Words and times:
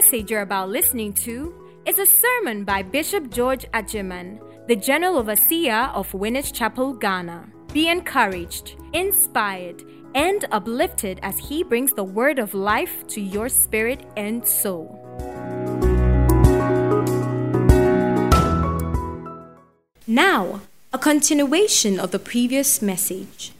message 0.00 0.30
you're 0.30 0.42
about 0.42 0.68
listening 0.68 1.10
to 1.10 1.54
is 1.86 1.98
a 1.98 2.04
sermon 2.04 2.64
by 2.64 2.82
Bishop 2.82 3.30
George 3.30 3.64
Adjeman, 3.72 4.38
the 4.68 4.76
General 4.76 5.16
Overseer 5.16 5.90
of 5.94 6.12
Winners 6.12 6.52
Chapel, 6.52 6.92
Ghana. 6.92 7.48
Be 7.72 7.88
encouraged, 7.88 8.76
inspired, 8.92 9.82
and 10.14 10.44
uplifted 10.52 11.18
as 11.22 11.38
he 11.38 11.64
brings 11.64 11.94
the 11.94 12.04
word 12.04 12.38
of 12.38 12.52
life 12.52 13.06
to 13.06 13.22
your 13.22 13.48
spirit 13.48 14.04
and 14.18 14.46
soul. 14.46 15.00
Now, 20.06 20.60
a 20.92 20.98
continuation 20.98 21.98
of 21.98 22.10
the 22.10 22.18
previous 22.18 22.82
message. 22.82 23.52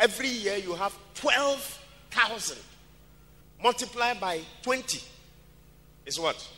Every 0.00 0.28
year 0.28 0.56
you 0.56 0.72
have 0.76 0.96
12,000 1.16 2.56
multiplied 3.62 4.18
by 4.18 4.40
20 4.62 5.15
is 6.06 6.18
what? 6.18 6.48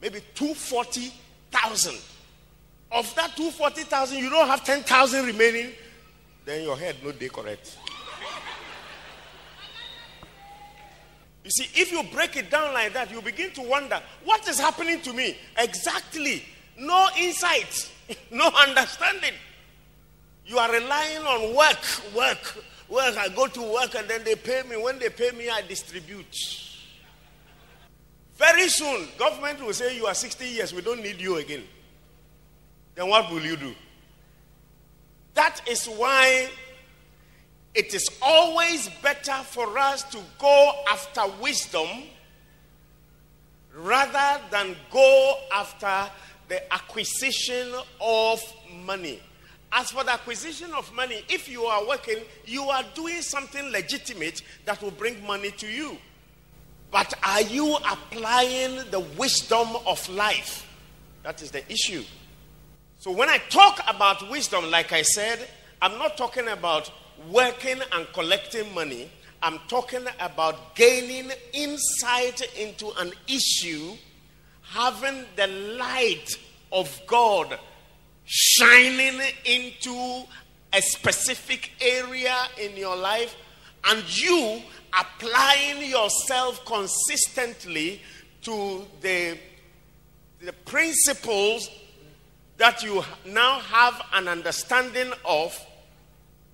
Maybe 0.00 0.20
240,000. 0.34 1.94
Of 2.92 3.12
that 3.16 3.36
240,000, 3.36 4.18
you 4.18 4.30
don't 4.30 4.46
have 4.46 4.64
10,000 4.64 5.26
remaining, 5.26 5.72
then 6.44 6.62
your 6.62 6.76
head 6.76 6.96
no 7.04 7.10
day 7.10 7.28
correct. 7.28 7.76
You 11.42 11.50
see, 11.50 11.80
if 11.80 11.92
you 11.92 12.02
break 12.12 12.36
it 12.36 12.50
down 12.50 12.72
like 12.72 12.92
that, 12.94 13.10
you 13.10 13.20
begin 13.20 13.50
to 13.52 13.62
wonder 13.62 14.00
what 14.24 14.48
is 14.48 14.58
happening 14.58 15.00
to 15.02 15.12
me 15.12 15.36
exactly. 15.58 16.44
No 16.78 17.08
insight, 17.18 17.90
no 18.30 18.48
understanding. 18.48 19.32
You 20.44 20.58
are 20.58 20.72
relying 20.72 21.22
on 21.22 21.56
work, 21.56 22.14
work, 22.14 22.64
work. 22.88 23.16
I 23.16 23.28
go 23.34 23.46
to 23.48 23.62
work 23.62 23.94
and 23.96 24.08
then 24.08 24.22
they 24.22 24.36
pay 24.36 24.62
me. 24.68 24.76
When 24.76 24.98
they 24.98 25.08
pay 25.08 25.32
me, 25.32 25.48
I 25.48 25.62
distribute. 25.62 26.65
Very 28.36 28.68
soon, 28.68 29.08
government 29.18 29.64
will 29.64 29.72
say 29.72 29.96
you 29.96 30.06
are 30.06 30.14
60 30.14 30.46
years, 30.46 30.74
we 30.74 30.82
don't 30.82 31.02
need 31.02 31.20
you 31.20 31.36
again. 31.36 31.64
Then 32.94 33.08
what 33.08 33.30
will 33.30 33.42
you 33.42 33.56
do? 33.56 33.74
That 35.34 35.60
is 35.68 35.86
why 35.86 36.48
it 37.74 37.94
is 37.94 38.08
always 38.22 38.88
better 39.02 39.34
for 39.44 39.78
us 39.78 40.02
to 40.04 40.18
go 40.38 40.72
after 40.90 41.22
wisdom 41.40 41.88
rather 43.74 44.40
than 44.50 44.74
go 44.90 45.34
after 45.52 46.10
the 46.48 46.72
acquisition 46.72 47.70
of 48.00 48.42
money. 48.84 49.20
As 49.72 49.90
for 49.90 50.04
the 50.04 50.12
acquisition 50.12 50.72
of 50.72 50.90
money, 50.94 51.22
if 51.28 51.48
you 51.50 51.64
are 51.64 51.86
working, 51.86 52.18
you 52.46 52.64
are 52.64 52.84
doing 52.94 53.20
something 53.20 53.70
legitimate 53.70 54.40
that 54.64 54.80
will 54.82 54.90
bring 54.92 55.24
money 55.26 55.50
to 55.52 55.66
you. 55.66 55.98
But 56.90 57.12
are 57.22 57.42
you 57.42 57.76
applying 57.76 58.90
the 58.90 59.00
wisdom 59.18 59.68
of 59.86 60.08
life? 60.08 60.66
That 61.22 61.42
is 61.42 61.50
the 61.50 61.70
issue. 61.70 62.04
So 62.98 63.10
when 63.10 63.28
I 63.28 63.38
talk 63.50 63.80
about 63.88 64.30
wisdom, 64.30 64.70
like 64.70 64.92
I 64.92 65.02
said, 65.02 65.46
I'm 65.82 65.98
not 65.98 66.16
talking 66.16 66.48
about 66.48 66.90
working 67.30 67.80
and 67.92 68.06
collecting 68.12 68.72
money. 68.74 69.10
I'm 69.42 69.58
talking 69.68 70.04
about 70.20 70.74
gaining 70.74 71.30
insight 71.52 72.40
into 72.58 72.90
an 72.98 73.12
issue, 73.28 73.92
having 74.62 75.24
the 75.36 75.46
light 75.46 76.36
of 76.72 77.00
God 77.06 77.58
shining 78.24 79.20
into 79.44 80.24
a 80.72 80.82
specific 80.82 81.70
area 81.80 82.34
in 82.60 82.76
your 82.76 82.96
life, 82.96 83.36
and 83.86 84.20
you 84.20 84.62
applying 84.98 85.90
yourself 85.90 86.64
consistently 86.64 88.00
to 88.42 88.86
the, 89.00 89.38
the 90.40 90.52
principles 90.52 91.70
that 92.58 92.82
you 92.82 93.02
now 93.26 93.58
have 93.60 94.00
an 94.14 94.28
understanding 94.28 95.12
of, 95.24 95.58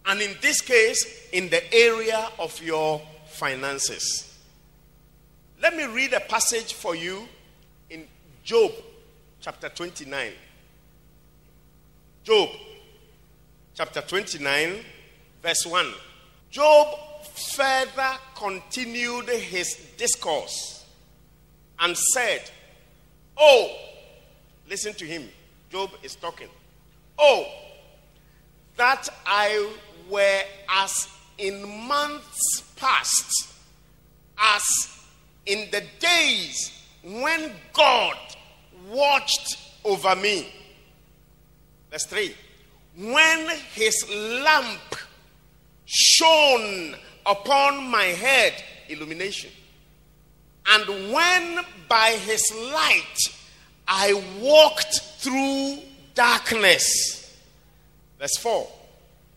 and 0.06 0.21
in 0.21 0.34
this 0.41 0.61
case, 0.61 1.29
in 1.33 1.49
the 1.49 1.75
area 1.75 2.29
of 2.39 2.61
your 2.62 3.01
finances. 3.27 4.37
Let 5.62 5.77
me 5.77 5.85
read 5.85 6.12
a 6.12 6.21
passage 6.21 6.75
for 6.75 6.97
you 6.97 7.29
in 7.89 8.06
Job 8.43 8.73
chapter 9.41 9.69
29. 9.69 10.33
Job 12.25 12.49
chapter 13.75 14.01
29, 14.01 14.85
verse 15.43 15.67
1. 15.67 15.87
Job 16.53 16.99
further 17.57 18.13
continued 18.37 19.27
his 19.31 19.75
discourse 19.97 20.85
and 21.81 21.97
said, 21.97 22.43
Oh, 23.39 23.75
listen 24.69 24.93
to 24.95 25.07
him. 25.07 25.31
Job 25.71 25.91
is 26.03 26.15
talking. 26.15 26.49
Oh, 27.19 27.47
that 28.77 29.09
I 29.25 29.73
were 30.11 30.43
as 30.69 31.09
in 31.39 31.87
months 31.89 32.62
past, 32.77 33.55
as 34.39 34.62
in 35.47 35.71
the 35.71 35.83
days 35.99 36.71
when 37.03 37.51
God 37.73 38.19
watched 38.91 39.57
over 39.87 40.15
me. 40.17 40.53
Verse 41.91 42.05
3 42.05 42.35
When 42.99 43.49
his 43.73 44.07
lamp 44.11 44.97
shone 45.84 46.97
upon 47.26 47.91
my 47.91 48.04
head, 48.04 48.54
illumination, 48.88 49.50
and 50.69 51.12
when 51.12 51.65
by 51.88 52.10
his 52.25 52.53
light 52.72 53.19
I 53.87 54.15
walked 54.41 55.00
through 55.19 55.78
darkness. 56.15 57.37
Verse 58.19 58.37
4 58.38 58.69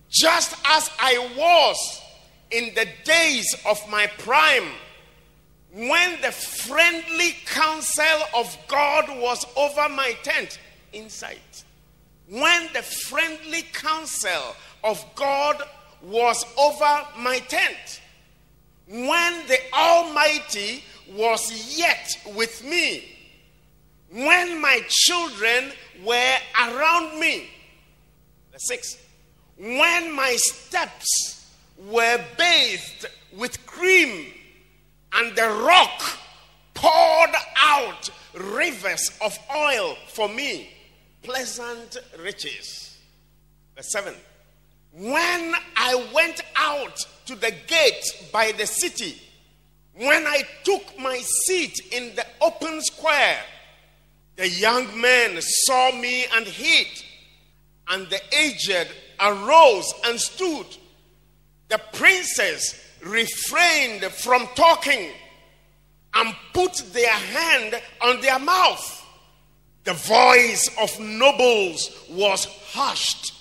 Just 0.09 0.55
as 0.65 0.89
I 0.99 1.29
was 1.37 2.01
in 2.51 2.73
the 2.75 2.87
days 3.03 3.55
of 3.65 3.77
my 3.89 4.07
prime, 4.19 4.69
when 5.73 6.21
the 6.21 6.31
friendly 6.31 7.35
counsel 7.45 8.21
of 8.33 8.57
God 8.67 9.09
was 9.19 9.45
over 9.57 9.89
my 9.89 10.13
tent, 10.23 10.57
insight. 10.93 11.63
When 12.29 12.69
the 12.73 12.81
friendly 12.81 13.63
counsel 13.73 14.55
of 14.83 15.03
God 15.15 15.61
was 16.05 16.45
over 16.57 17.07
my 17.17 17.39
tent, 17.39 18.01
when 18.87 19.47
the 19.47 19.57
Almighty 19.73 20.83
was 21.13 21.77
yet 21.77 22.15
with 22.35 22.63
me, 22.63 23.03
when 24.11 24.61
my 24.61 24.81
children 24.87 25.71
were 26.03 26.37
around 26.61 27.19
me. 27.19 27.49
The 28.51 28.59
six. 28.59 28.97
When 29.57 30.13
my 30.13 30.35
steps 30.37 31.49
were 31.77 32.23
bathed 32.37 33.05
with 33.35 33.65
cream 33.65 34.31
and 35.13 35.35
the 35.35 35.47
rock 35.47 36.01
poured 36.73 37.35
out 37.57 38.09
rivers 38.33 39.11
of 39.21 39.37
oil 39.55 39.95
for 40.09 40.29
me, 40.29 40.69
pleasant 41.23 41.97
riches. 42.19 42.97
Verse 43.75 43.91
7. 43.91 44.13
When 44.97 45.53
I 45.75 46.07
went 46.13 46.41
out 46.55 47.05
to 47.25 47.35
the 47.35 47.53
gate 47.67 48.29
by 48.31 48.53
the 48.53 48.65
city, 48.65 49.21
when 49.93 50.25
I 50.25 50.43
took 50.63 50.97
my 50.97 51.17
seat 51.17 51.79
in 51.91 52.15
the 52.15 52.25
open 52.39 52.81
square, 52.81 53.39
the 54.37 54.47
young 54.47 54.99
men 54.99 55.37
saw 55.41 55.91
me 55.91 56.25
and 56.33 56.47
hid, 56.47 56.87
and 57.89 58.09
the 58.09 58.21
aged 58.37 58.87
arose 59.19 59.93
and 60.05 60.19
stood. 60.19 60.65
The 61.67 61.81
princes 61.91 62.75
refrained 63.03 64.03
from 64.05 64.47
talking 64.55 65.09
and 66.13 66.35
put 66.53 66.73
their 66.93 67.09
hand 67.11 67.81
on 68.01 68.21
their 68.21 68.39
mouth. 68.39 69.05
The 69.83 69.93
voice 69.93 70.69
of 70.81 70.99
nobles 70.99 71.91
was 72.09 72.45
hushed, 72.71 73.33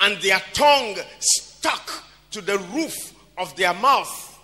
and 0.00 0.20
their 0.20 0.40
tongue 0.52 0.96
stuck 1.20 2.04
to 2.30 2.40
the 2.40 2.58
roof 2.74 3.12
of 3.38 3.54
their 3.56 3.74
mouth. 3.74 4.38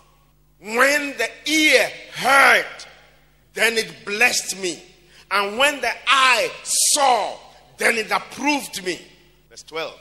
When 0.61 1.17
the 1.17 1.29
ear 1.47 1.91
heard, 2.15 2.67
then 3.55 3.77
it 3.77 4.05
blessed 4.05 4.59
me. 4.61 4.83
And 5.31 5.59
when 5.59 5.81
the 5.81 5.93
eye 6.07 6.51
saw, 6.63 7.37
then 7.79 7.97
it 7.97 8.11
approved 8.11 8.85
me. 8.85 9.01
Verse 9.51 9.63
12. 9.65 9.99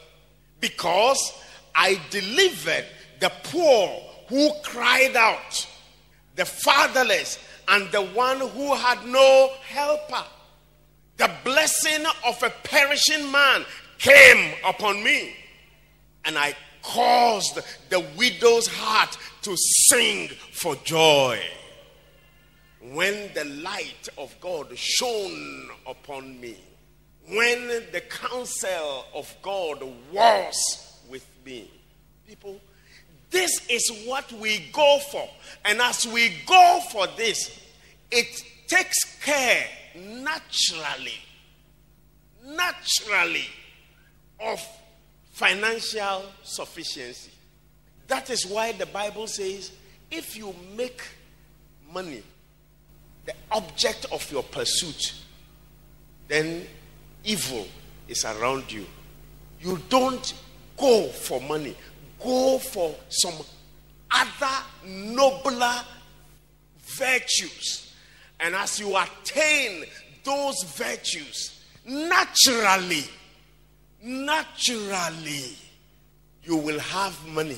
Because 0.60 1.34
I 1.74 2.00
delivered 2.10 2.86
the 3.20 3.32
poor 3.44 3.88
who 4.28 4.52
cried 4.64 5.16
out, 5.16 5.68
the 6.36 6.46
fatherless, 6.46 7.40
and 7.68 7.92
the 7.92 8.02
one 8.02 8.40
who 8.40 8.76
had 8.76 9.06
no 9.06 9.52
helper. 9.68 10.24
The 11.18 11.32
blessing 11.44 12.06
of 12.26 12.42
a 12.44 12.50
perishing 12.64 13.32
man 13.32 13.66
came 13.98 14.54
upon 14.66 15.04
me, 15.04 15.36
and 16.26 16.38
I 16.38 16.56
caused 16.82 17.60
the 17.90 18.06
widow's 18.18 18.68
heart 18.68 19.18
to 19.44 19.56
sing 19.58 20.30
for 20.54 20.76
joy. 20.78 21.40
when 22.82 23.32
the 23.34 23.46
light 23.46 24.10
of 24.18 24.36
God 24.42 24.76
shone 24.76 25.70
upon 25.86 26.40
me, 26.42 26.58
when 27.28 27.68
the 27.92 28.02
counsel 28.10 29.06
of 29.14 29.34
God 29.42 29.84
was 30.12 31.00
with 31.10 31.28
me. 31.46 31.70
People, 32.28 32.60
this 33.30 33.66
is 33.70 34.06
what 34.06 34.32
we 34.34 34.60
go 34.74 35.00
for. 35.12 35.30
And 35.64 35.80
as 35.80 36.08
we 36.08 36.34
go 36.48 36.82
for 36.92 37.08
this, 37.18 37.60
it 38.10 38.44
takes 38.68 39.22
care 39.24 39.66
naturally, 39.96 41.20
naturally 42.44 43.48
of 44.40 44.66
financial 45.42 46.24
sufficiency. 46.44 47.32
That 48.08 48.30
is 48.30 48.46
why 48.46 48.74
the 48.74 48.86
Bible 48.86 49.26
says 49.26 49.72
if 50.12 50.38
you 50.38 50.54
make 50.78 51.02
money 51.92 52.22
the 53.26 53.34
object 53.52 54.06
of 54.12 54.32
your 54.32 54.44
pursuit, 54.44 55.16
then 56.28 56.68
evil 57.24 57.68
is 58.08 58.24
around 58.24 58.72
you. 58.72 58.86
You 59.60 59.80
don't 59.90 60.32
go 60.78 61.08
for 61.08 61.42
money, 61.42 61.76
go 62.24 62.60
for 62.60 62.94
some 63.10 63.34
other 64.12 64.64
nobler 64.86 65.82
virtues. 66.82 67.96
And 68.40 68.54
as 68.54 68.80
you 68.80 68.96
attain 68.96 69.86
those 70.24 70.64
virtues, 70.76 71.64
naturally, 71.84 73.06
naturally, 74.02 75.56
you 76.44 76.58
will 76.58 76.80
have 76.80 77.28
money 77.28 77.58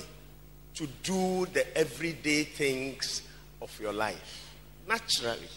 to 0.75 0.88
do 1.04 1.45
the 1.54 1.78
everyday 1.78 2.44
things 2.44 3.22
of 3.62 3.78
your 3.80 3.94
life. 3.94 4.51
Naturally. 4.88 5.48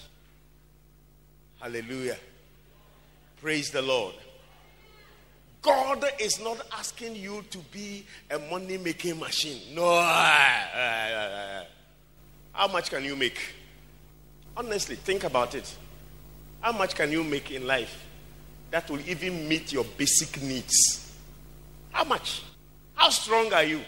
Hallelujah. 1.61 2.19
Praise 3.41 3.71
the 3.71 3.83
Lord. 3.83 4.15
God 5.63 6.05
is 6.21 6.39
not 6.41 6.61
asking 6.79 7.17
you 7.17 7.45
to 7.51 7.59
be 7.59 8.07
a 8.31 8.39
money 8.39 8.79
making 8.79 9.19
machine. 9.19 9.75
No. 9.75 9.85
Uh, 9.85 10.61
uh, 10.75 10.79
uh, 10.79 11.65
How 12.53 12.69
much 12.69 12.91
can 12.91 13.03
you 13.05 13.17
make? 13.17 13.39
Honestly, 14.57 14.95
think 14.95 15.25
about 15.25 15.55
it. 15.55 15.75
How 16.61 16.73
much 16.73 16.95
can 16.95 17.11
you 17.11 17.25
make 17.25 17.51
in 17.51 17.67
life 17.67 18.06
that 18.71 18.91
will 18.91 19.01
even 19.09 19.49
meet 19.49 19.73
your 19.73 19.85
basic 19.85 20.43
needs? 20.43 21.13
How 21.93 22.05
much? 22.05 22.43
How 22.95 23.11
strong 23.11 23.53
are 23.53 23.65
you? 23.65 23.81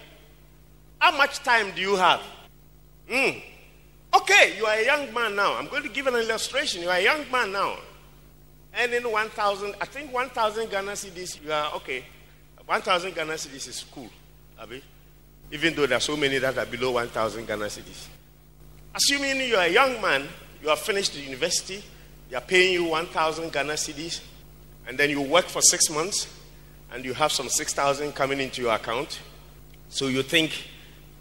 How 0.99 1.17
much 1.17 1.39
time 1.41 1.73
do 1.75 1.81
you 1.81 1.97
have? 1.97 2.21
Mm. 3.09 3.43
Okay, 4.15 4.55
you 4.57 4.65
are 4.67 4.77
a 4.77 4.85
young 4.85 5.13
man 5.13 5.37
now. 5.37 5.55
I'm 5.57 5.69
going 5.69 5.83
to 5.83 5.89
give 5.89 6.07
an 6.07 6.15
illustration. 6.15 6.83
You 6.83 6.89
are 6.89 6.97
a 6.97 7.03
young 7.03 7.31
man 7.31 7.53
now. 7.53 7.77
Earning 8.79 9.11
1,000, 9.11 9.75
I 9.81 9.85
think 9.87 10.13
1,000 10.13 10.71
Ghana 10.71 10.93
cedis, 10.93 11.43
you 11.43 11.53
are 11.53 11.75
okay. 11.75 12.05
1,000 12.65 13.15
Ghana 13.15 13.33
cedis 13.33 13.69
is 13.69 13.85
cool, 13.91 14.11
Abi. 14.59 14.83
Even 15.51 15.75
though 15.75 15.87
there 15.87 15.97
are 15.97 16.03
so 16.03 16.17
many 16.17 16.39
that 16.39 16.57
are 16.59 16.67
below 16.67 16.93
1,000 16.93 17.47
Ghana 17.47 17.65
cedis. 17.65 18.09
Assuming 18.95 19.49
you 19.49 19.57
are 19.57 19.65
a 19.65 19.73
young 19.73 20.01
man, 20.01 20.29
you 20.63 20.69
have 20.69 20.79
finished 20.79 21.15
the 21.15 21.21
university, 21.21 21.83
they 22.29 22.37
are 22.37 22.43
paying 22.43 22.75
you 22.75 22.85
1,000 22.85 23.53
Ghana 23.53 23.73
cedis, 23.73 24.21
and 24.89 24.99
then 24.99 25.11
you 25.11 25.21
work 25.21 25.45
for 25.45 25.61
six 25.61 25.91
months, 25.91 26.27
and 26.93 27.05
you 27.05 27.13
have 27.15 27.31
some 27.31 27.49
6,000 27.49 28.13
coming 28.13 28.41
into 28.41 28.63
your 28.63 28.75
account. 28.75 29.21
So 29.91 30.07
you 30.07 30.23
think 30.23 30.67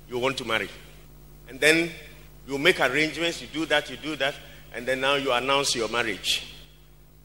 you 0.10 0.18
want 0.18 0.38
to 0.38 0.46
marry. 0.46 0.69
And 1.50 1.60
then 1.60 1.92
you 2.48 2.58
make 2.58 2.80
arrangements, 2.80 3.42
you 3.42 3.48
do 3.48 3.66
that, 3.66 3.90
you 3.90 3.98
do 3.98 4.16
that, 4.16 4.36
and 4.74 4.86
then 4.86 5.02
now 5.02 5.16
you 5.16 5.34
announce 5.34 5.75
your 5.75 5.90
marriage. 5.90 6.54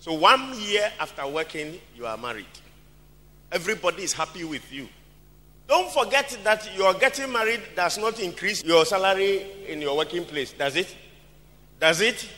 So 0.01 0.15
one 0.15 0.59
year 0.61 0.91
after 0.99 1.25
working, 1.29 1.79
you 1.97 2.07
are 2.07 2.17
married. 2.17 2.47
Everybody 3.53 4.03
is 4.03 4.13
happy 4.13 4.43
with 4.43 4.73
you. 4.73 4.89
Don't 5.69 5.91
forget 5.93 6.37
that 6.43 6.69
your 6.77 6.93
getting 6.95 7.31
married 7.33 7.61
does 7.77 7.99
not 7.99 8.19
increase 8.19 8.65
your 8.65 8.85
salary 8.85 9.47
in 9.69 9.81
your 9.81 9.97
working 9.97 10.25
place, 10.25 10.53
does 10.53 10.75
it? 10.75 10.93
Does 11.79 12.01
it? 12.01 12.29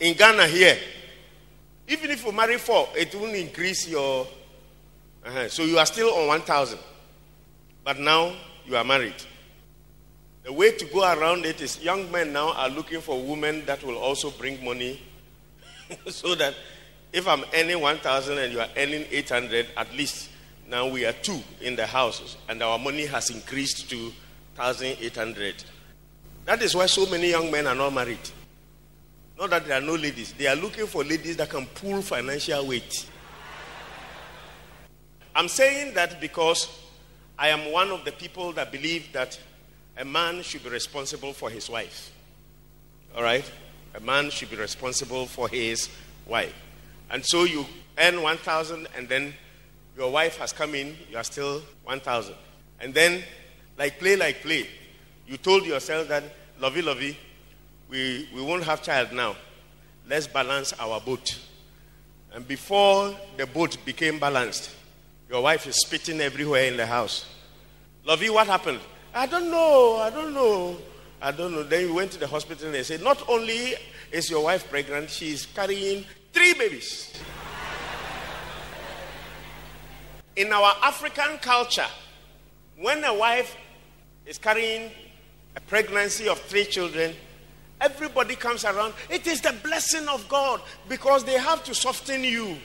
In 0.00 0.14
Ghana 0.16 0.46
here. 0.46 0.78
Even 1.88 2.10
if 2.10 2.24
you 2.24 2.32
marry 2.32 2.58
four, 2.58 2.88
it 2.96 3.14
won't 3.14 3.34
increase 3.34 3.88
your. 3.88 4.26
Uh-huh. 5.24 5.48
So 5.48 5.64
you 5.64 5.78
are 5.78 5.86
still 5.86 6.10
on 6.10 6.28
1,000. 6.28 6.78
But 7.84 7.98
now 7.98 8.34
you 8.66 8.76
are 8.76 8.84
married. 8.84 9.14
The 10.44 10.52
way 10.52 10.72
to 10.72 10.84
go 10.86 11.00
around 11.00 11.46
it 11.46 11.60
is 11.60 11.82
young 11.82 12.10
men 12.12 12.32
now 12.32 12.52
are 12.52 12.68
looking 12.68 13.00
for 13.00 13.20
women 13.20 13.64
that 13.66 13.82
will 13.82 13.96
also 13.96 14.30
bring 14.30 14.62
money 14.62 15.00
so 16.08 16.34
that 16.34 16.54
if 17.12 17.26
I'm 17.26 17.44
earning 17.54 17.80
1,000 17.80 18.38
and 18.38 18.52
you 18.52 18.60
are 18.60 18.68
earning 18.76 19.06
800, 19.10 19.68
at 19.76 19.92
least 19.94 20.28
now 20.68 20.86
we 20.88 21.06
are 21.06 21.12
two 21.12 21.40
in 21.60 21.76
the 21.76 21.86
house 21.86 22.36
and 22.48 22.62
our 22.62 22.78
money 22.78 23.06
has 23.06 23.30
increased 23.30 23.88
to 23.90 24.12
1,800. 24.56 25.64
That 26.44 26.62
is 26.62 26.74
why 26.74 26.86
so 26.86 27.06
many 27.06 27.30
young 27.30 27.50
men 27.50 27.66
are 27.66 27.74
not 27.74 27.94
married. 27.94 28.18
Not 29.38 29.50
that 29.50 29.66
there 29.66 29.78
are 29.78 29.84
no 29.84 29.94
ladies, 29.94 30.32
they 30.32 30.46
are 30.46 30.56
looking 30.56 30.86
for 30.86 31.02
ladies 31.02 31.36
that 31.38 31.50
can 31.50 31.66
pull 31.66 32.02
financial 32.02 32.66
weight. 32.66 33.08
I'm 35.34 35.48
saying 35.48 35.94
that 35.94 36.20
because 36.20 36.68
I 37.36 37.48
am 37.48 37.72
one 37.72 37.90
of 37.90 38.04
the 38.04 38.12
people 38.12 38.52
that 38.52 38.70
believe 38.70 39.12
that 39.12 39.38
a 39.96 40.04
man 40.04 40.42
should 40.42 40.62
be 40.62 40.70
responsible 40.70 41.32
for 41.32 41.50
his 41.50 41.68
wife. 41.68 42.12
All 43.16 43.22
right? 43.22 43.48
A 43.94 44.00
man 44.00 44.30
should 44.30 44.50
be 44.50 44.56
responsible 44.56 45.26
for 45.26 45.48
his 45.48 45.88
wife. 46.26 46.54
And 47.10 47.24
so 47.24 47.44
you 47.44 47.66
earn 47.98 48.22
1,000 48.22 48.88
and 48.96 49.08
then 49.08 49.34
your 49.96 50.10
wife 50.10 50.38
has 50.38 50.52
come 50.52 50.74
in, 50.74 50.96
you 51.10 51.16
are 51.16 51.24
still 51.24 51.62
1,000. 51.84 52.34
And 52.80 52.94
then, 52.94 53.22
like 53.78 53.98
play, 53.98 54.16
like 54.16 54.42
play, 54.42 54.68
you 55.26 55.36
told 55.36 55.64
yourself 55.64 56.08
that, 56.08 56.24
lovey, 56.60 56.82
lovey, 56.82 57.16
we, 57.88 58.28
we 58.34 58.42
won't 58.42 58.64
have 58.64 58.82
child 58.82 59.12
now. 59.12 59.36
Let's 60.08 60.26
balance 60.26 60.72
our 60.74 61.00
boat. 61.00 61.38
And 62.32 62.46
before 62.46 63.14
the 63.36 63.46
boat 63.46 63.76
became 63.84 64.18
balanced, 64.18 64.70
your 65.30 65.42
wife 65.42 65.66
is 65.66 65.76
spitting 65.76 66.20
everywhere 66.20 66.64
in 66.64 66.76
the 66.76 66.86
house. 66.86 67.26
Lovey, 68.04 68.28
what 68.28 68.46
happened? 68.46 68.80
I 69.14 69.26
don't 69.26 69.50
know. 69.50 69.96
I 69.96 70.10
don't 70.10 70.34
know. 70.34 70.76
I 71.22 71.30
don't 71.30 71.52
know. 71.52 71.62
Then 71.62 71.88
you 71.88 71.94
went 71.94 72.10
to 72.12 72.18
the 72.18 72.26
hospital 72.26 72.66
and 72.66 72.74
they 72.74 72.82
said, 72.82 73.02
not 73.02 73.26
only 73.28 73.74
is 74.12 74.28
your 74.28 74.44
wife 74.44 74.68
pregnant, 74.68 75.08
she 75.10 75.30
is 75.30 75.46
carrying 75.46 76.04
three 76.32 76.52
babies. 76.54 77.12
In 80.36 80.52
our 80.52 80.74
African 80.82 81.38
culture, 81.38 81.86
when 82.76 83.02
a 83.04 83.14
wife 83.14 83.56
is 84.26 84.36
carrying 84.36 84.90
a 85.54 85.60
pregnancy 85.60 86.28
of 86.28 86.40
three 86.40 86.64
children, 86.64 87.14
everybody 87.84 88.34
comes 88.34 88.64
around. 88.64 88.94
It 89.10 89.26
is 89.26 89.40
the 89.40 89.54
blessing 89.62 90.08
of 90.08 90.26
God 90.28 90.60
because 90.88 91.24
they 91.24 91.38
have 91.38 91.62
to 91.64 91.74
soften 91.74 92.24
you. 92.24 92.56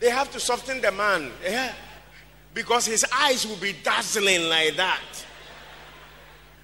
They 0.00 0.10
have 0.10 0.30
to 0.32 0.40
soften 0.40 0.80
the 0.80 0.92
man. 0.92 1.30
Yeah. 1.42 1.72
Because 2.54 2.86
his 2.86 3.04
eyes 3.14 3.46
will 3.46 3.56
be 3.56 3.74
dazzling 3.82 4.48
like 4.48 4.76
that. 4.76 5.00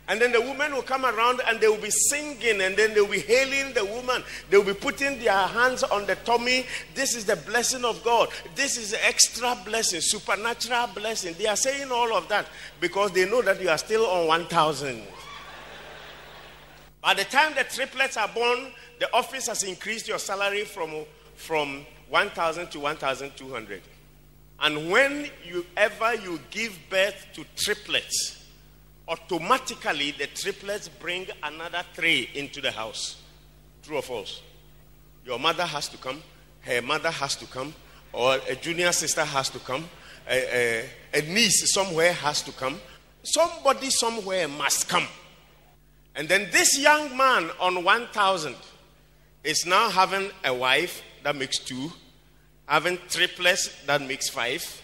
And 0.07 0.21
then 0.21 0.33
the 0.33 0.41
woman 0.41 0.75
will 0.75 0.83
come 0.83 1.07
around 1.07 1.41
and 1.47 1.59
they 1.61 1.69
will 1.69 1.81
be 1.81 1.91
singing 1.91 2.61
and 2.61 2.77
then 2.77 2.93
they 2.93 3.01
will 3.01 3.09
be 3.09 3.21
hailing 3.21 3.73
the 3.73 3.87
woman. 3.87 4.23
They 4.51 4.59
will 4.59 4.67
be 4.67 4.75
putting 4.75 5.19
their 5.19 5.33
hands 5.33 5.83
on 5.83 6.05
the 6.05 6.15
tummy. 6.17 6.67
This 6.95 7.17
is 7.17 7.25
the 7.25 7.37
blessing 7.37 7.87
of 7.87 8.05
God. 8.05 8.29
This 8.55 8.77
is 8.77 8.95
extra 9.03 9.57
blessing, 9.65 10.03
supernatural 10.03 10.89
blessing. 10.89 11.35
They 11.39 11.47
are 11.47 11.57
saying 11.57 11.91
all 11.91 12.15
of 12.15 12.29
that 12.29 12.47
because 12.81 13.13
they 13.13 13.29
know 13.29 13.41
that 13.43 13.63
you 13.63 13.71
are 13.71 13.79
still 13.79 14.05
on 14.05 14.27
1,000. 14.27 15.03
By 17.05 17.13
the 17.13 17.25
time 17.25 17.53
the 17.55 17.65
triplets 17.65 18.17
are 18.17 18.29
born, 18.29 18.73
the 18.99 19.13
office 19.13 19.49
has 19.49 19.63
increased 19.63 20.09
your 20.09 20.19
salary 20.19 20.65
from, 20.65 21.05
from 21.37 21.85
1,000 22.09 22.71
to 22.71 22.81
1,200. 22.81 23.83
And 24.61 24.91
when 24.91 25.27
you 25.45 25.67
ever 25.77 26.15
you 26.15 26.41
give 26.51 26.79
birth 26.89 27.27
to 27.35 27.45
triplets, 27.57 28.47
automatically 29.07 30.13
the 30.13 30.29
triplets 30.29 30.89
bring 30.89 31.27
another 31.43 31.83
three 31.93 32.31
into 32.35 32.63
the 32.63 32.71
house. 32.71 33.21
True 33.83 33.99
or 33.99 34.03
false? 34.03 34.41
Your 35.27 35.39
mother 35.39 35.67
has 35.67 35.89
to 35.89 35.99
come, 35.99 36.23
her 36.63 36.81
mother 36.81 37.11
has 37.11 37.37
to 37.37 37.45
come, 37.45 37.75
or 38.15 38.39
a 38.49 38.55
junior 38.55 38.93
sister 38.93 39.25
has 39.25 39.51
to 39.51 39.59
come, 39.59 39.87
a, 40.27 40.89
a, 41.13 41.19
a 41.19 41.23
niece 41.31 41.71
somewhere 41.75 42.15
has 42.15 42.41
to 42.41 42.53
come. 42.53 42.81
Somebody 43.23 43.91
somewhere 43.91 44.49
must 44.49 44.89
come. 44.89 45.07
And 46.15 46.29
then 46.29 46.49
this 46.53 46.79
young 46.79 47.17
man 47.17 47.51
on 47.61 47.85
1,000 47.85 48.55
is 49.43 49.67
now 49.67 49.91
having 49.91 50.31
a 50.45 50.55
wife 50.55 51.03
that 51.23 51.37
makes 51.37 51.59
two, 51.59 51.91
having 52.67 52.99
triplets 53.09 53.71
that 53.87 54.01
makes 54.03 54.29
five, 54.29 54.83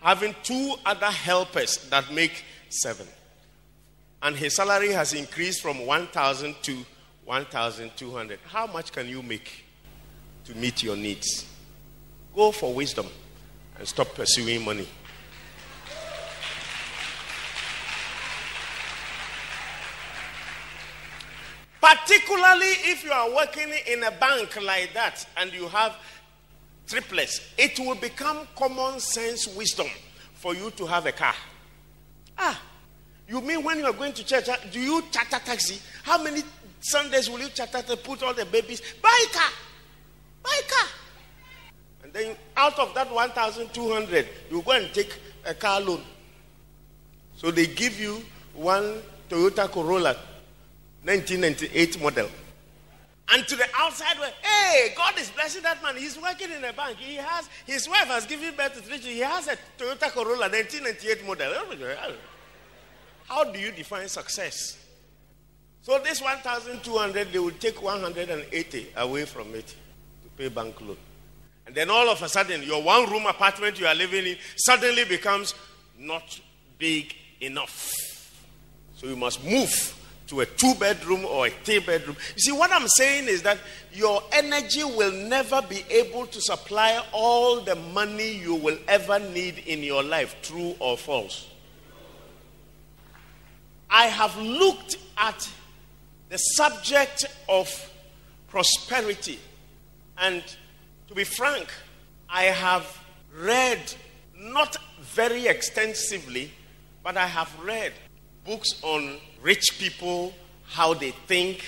having 0.00 0.34
two 0.42 0.74
other 0.84 1.06
helpers 1.06 1.76
that 1.90 2.12
make 2.12 2.44
seven 2.68 3.06
and 4.22 4.34
his 4.34 4.56
salary 4.56 4.90
has 4.90 5.12
increased 5.12 5.62
from 5.62 5.86
1,000 5.86 6.56
to 6.62 6.84
1,200. 7.24 8.38
How 8.46 8.66
much 8.66 8.90
can 8.92 9.08
you 9.08 9.22
make 9.22 9.64
to 10.46 10.54
meet 10.56 10.82
your 10.82 10.96
needs? 10.96 11.46
Go 12.34 12.50
for 12.50 12.74
wisdom 12.74 13.06
and 13.78 13.86
stop 13.86 14.14
pursuing 14.14 14.64
money. 14.64 14.88
Particularly 22.26 22.72
if 22.90 23.04
you 23.04 23.12
are 23.12 23.32
working 23.32 23.72
in 23.86 24.02
a 24.02 24.10
bank 24.10 24.60
like 24.60 24.92
that 24.94 25.24
and 25.36 25.52
you 25.52 25.68
have 25.68 25.96
triplets, 26.88 27.40
it 27.56 27.78
will 27.78 27.94
become 27.94 28.48
common 28.56 28.98
sense 28.98 29.46
wisdom 29.46 29.86
for 30.34 30.52
you 30.52 30.72
to 30.72 30.86
have 30.86 31.06
a 31.06 31.12
car. 31.12 31.34
Ah, 32.36 32.60
you 33.28 33.40
mean 33.40 33.62
when 33.62 33.78
you 33.78 33.84
are 33.84 33.92
going 33.92 34.12
to 34.12 34.24
church, 34.24 34.48
do 34.72 34.80
you 34.80 35.04
charter 35.12 35.38
taxi? 35.44 35.80
How 36.02 36.20
many 36.20 36.42
Sundays 36.80 37.30
will 37.30 37.38
you 37.38 37.48
charter 37.48 37.82
to 37.82 37.96
put 37.96 38.24
all 38.24 38.34
the 38.34 38.44
babies? 38.44 38.82
Buy 39.00 39.24
a 39.24 39.32
car. 39.32 39.50
Buy 40.42 40.60
a 40.64 40.68
car. 40.68 40.88
And 42.02 42.12
then 42.12 42.36
out 42.56 42.76
of 42.80 42.92
that 42.94 43.12
1,200, 43.12 44.28
you 44.50 44.62
go 44.62 44.72
and 44.72 44.92
take 44.92 45.16
a 45.44 45.54
car 45.54 45.80
loan. 45.80 46.02
So 47.36 47.52
they 47.52 47.68
give 47.68 48.00
you 48.00 48.20
one 48.52 49.00
Toyota 49.28 49.70
Corolla 49.70 50.16
1998 51.06 52.02
model. 52.02 52.28
And 53.32 53.46
to 53.46 53.56
the 53.56 53.66
outside 53.76 54.18
world, 54.18 54.32
hey, 54.42 54.92
God 54.96 55.18
is 55.18 55.30
blessing 55.30 55.62
that 55.62 55.80
man. 55.82 55.96
He's 55.96 56.20
working 56.20 56.50
in 56.50 56.64
a 56.64 56.72
bank. 56.72 56.96
He 56.98 57.14
has 57.14 57.48
his 57.64 57.88
wife 57.88 58.06
has 58.06 58.26
given 58.26 58.54
birth 58.56 58.74
to 58.74 58.80
three 58.80 58.98
children. 58.98 59.14
He 59.14 59.20
has 59.20 59.46
a 59.46 59.56
Toyota 59.78 60.10
Corolla 60.10 60.48
1998 60.48 61.26
model. 61.26 61.52
How 63.28 63.44
do 63.44 63.58
you 63.58 63.70
define 63.72 64.08
success? 64.08 64.78
So 65.82 65.98
this 66.00 66.20
1,200, 66.20 67.32
they 67.32 67.38
will 67.38 67.50
take 67.52 67.80
180 67.80 68.88
away 68.96 69.24
from 69.24 69.54
it 69.54 69.66
to 69.68 70.30
pay 70.36 70.48
bank 70.48 70.80
loan. 70.80 70.96
And 71.66 71.74
then 71.74 71.90
all 71.90 72.08
of 72.08 72.20
a 72.22 72.28
sudden, 72.28 72.62
your 72.62 72.82
one 72.82 73.08
room 73.10 73.26
apartment 73.26 73.78
you 73.78 73.86
are 73.86 73.94
living 73.94 74.26
in 74.26 74.36
suddenly 74.56 75.04
becomes 75.04 75.54
not 75.98 76.40
big 76.78 77.14
enough. 77.40 77.92
So 78.96 79.06
you 79.06 79.16
must 79.16 79.44
move 79.44 79.95
to 80.26 80.40
a 80.40 80.46
two 80.46 80.74
bedroom 80.74 81.24
or 81.24 81.46
a 81.46 81.50
three 81.50 81.78
bedroom. 81.78 82.16
You 82.34 82.40
see, 82.40 82.52
what 82.52 82.72
I'm 82.72 82.88
saying 82.88 83.28
is 83.28 83.42
that 83.42 83.58
your 83.92 84.22
energy 84.32 84.84
will 84.84 85.12
never 85.12 85.62
be 85.62 85.84
able 85.90 86.26
to 86.26 86.40
supply 86.40 87.02
all 87.12 87.60
the 87.60 87.76
money 87.76 88.32
you 88.32 88.54
will 88.54 88.78
ever 88.88 89.18
need 89.18 89.58
in 89.58 89.82
your 89.82 90.02
life, 90.02 90.36
true 90.42 90.74
or 90.80 90.96
false. 90.96 91.48
I 93.88 94.06
have 94.06 94.36
looked 94.36 94.96
at 95.16 95.48
the 96.28 96.36
subject 96.38 97.24
of 97.48 97.90
prosperity, 98.48 99.38
and 100.18 100.42
to 101.08 101.14
be 101.14 101.24
frank, 101.24 101.68
I 102.28 102.44
have 102.44 103.00
read 103.32 103.80
not 104.36 104.76
very 105.00 105.46
extensively, 105.46 106.50
but 107.04 107.16
I 107.16 107.26
have 107.26 107.54
read 107.64 107.92
books 108.46 108.80
on 108.82 109.18
rich 109.42 109.78
people, 109.78 110.32
how 110.64 110.94
they 110.94 111.10
think. 111.10 111.64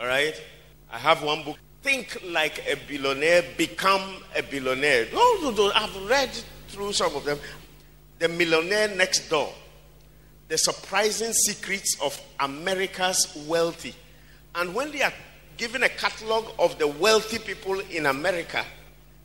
All 0.00 0.06
right? 0.06 0.34
I 0.92 0.98
have 0.98 1.22
one 1.22 1.44
book, 1.44 1.58
Think 1.82 2.20
Like 2.26 2.64
a 2.68 2.76
Billionaire, 2.88 3.44
Become 3.56 4.22
a 4.36 4.42
Billionaire. 4.42 5.06
I've 5.14 6.08
read 6.08 6.30
through 6.68 6.92
some 6.92 7.14
of 7.14 7.24
them. 7.24 7.38
The 8.18 8.28
Millionaire 8.28 8.88
Next 8.88 9.28
Door. 9.28 9.52
The 10.48 10.58
Surprising 10.58 11.32
Secrets 11.32 11.96
of 12.02 12.20
America's 12.40 13.44
Wealthy. 13.46 13.94
And 14.54 14.74
when 14.74 14.90
they 14.90 15.02
are 15.02 15.12
given 15.56 15.82
a 15.82 15.88
catalog 15.88 16.46
of 16.58 16.78
the 16.78 16.86
wealthy 16.86 17.38
people 17.38 17.80
in 17.80 18.06
America, 18.06 18.64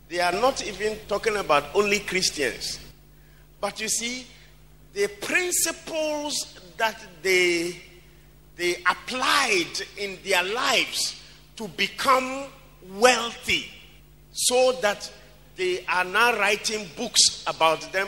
they 0.10 0.20
are 0.20 0.34
not 0.34 0.66
even 0.66 0.98
talking 1.08 1.38
about 1.38 1.66
only 1.74 2.00
Christians. 2.00 2.80
But 3.60 3.80
you 3.80 3.88
see, 3.88 4.28
the 4.94 5.08
principles 5.08 6.60
that 6.78 7.00
they, 7.22 7.76
they 8.56 8.76
applied 8.88 9.82
in 9.98 10.18
their 10.24 10.44
lives 10.44 11.22
to 11.56 11.68
become 11.70 12.46
wealthy 12.94 13.70
so 14.32 14.74
that 14.82 15.12
they 15.56 15.86
are 15.88 16.04
now 16.04 16.38
writing 16.38 16.88
books 16.98 17.44
about 17.48 17.92
them 17.92 18.08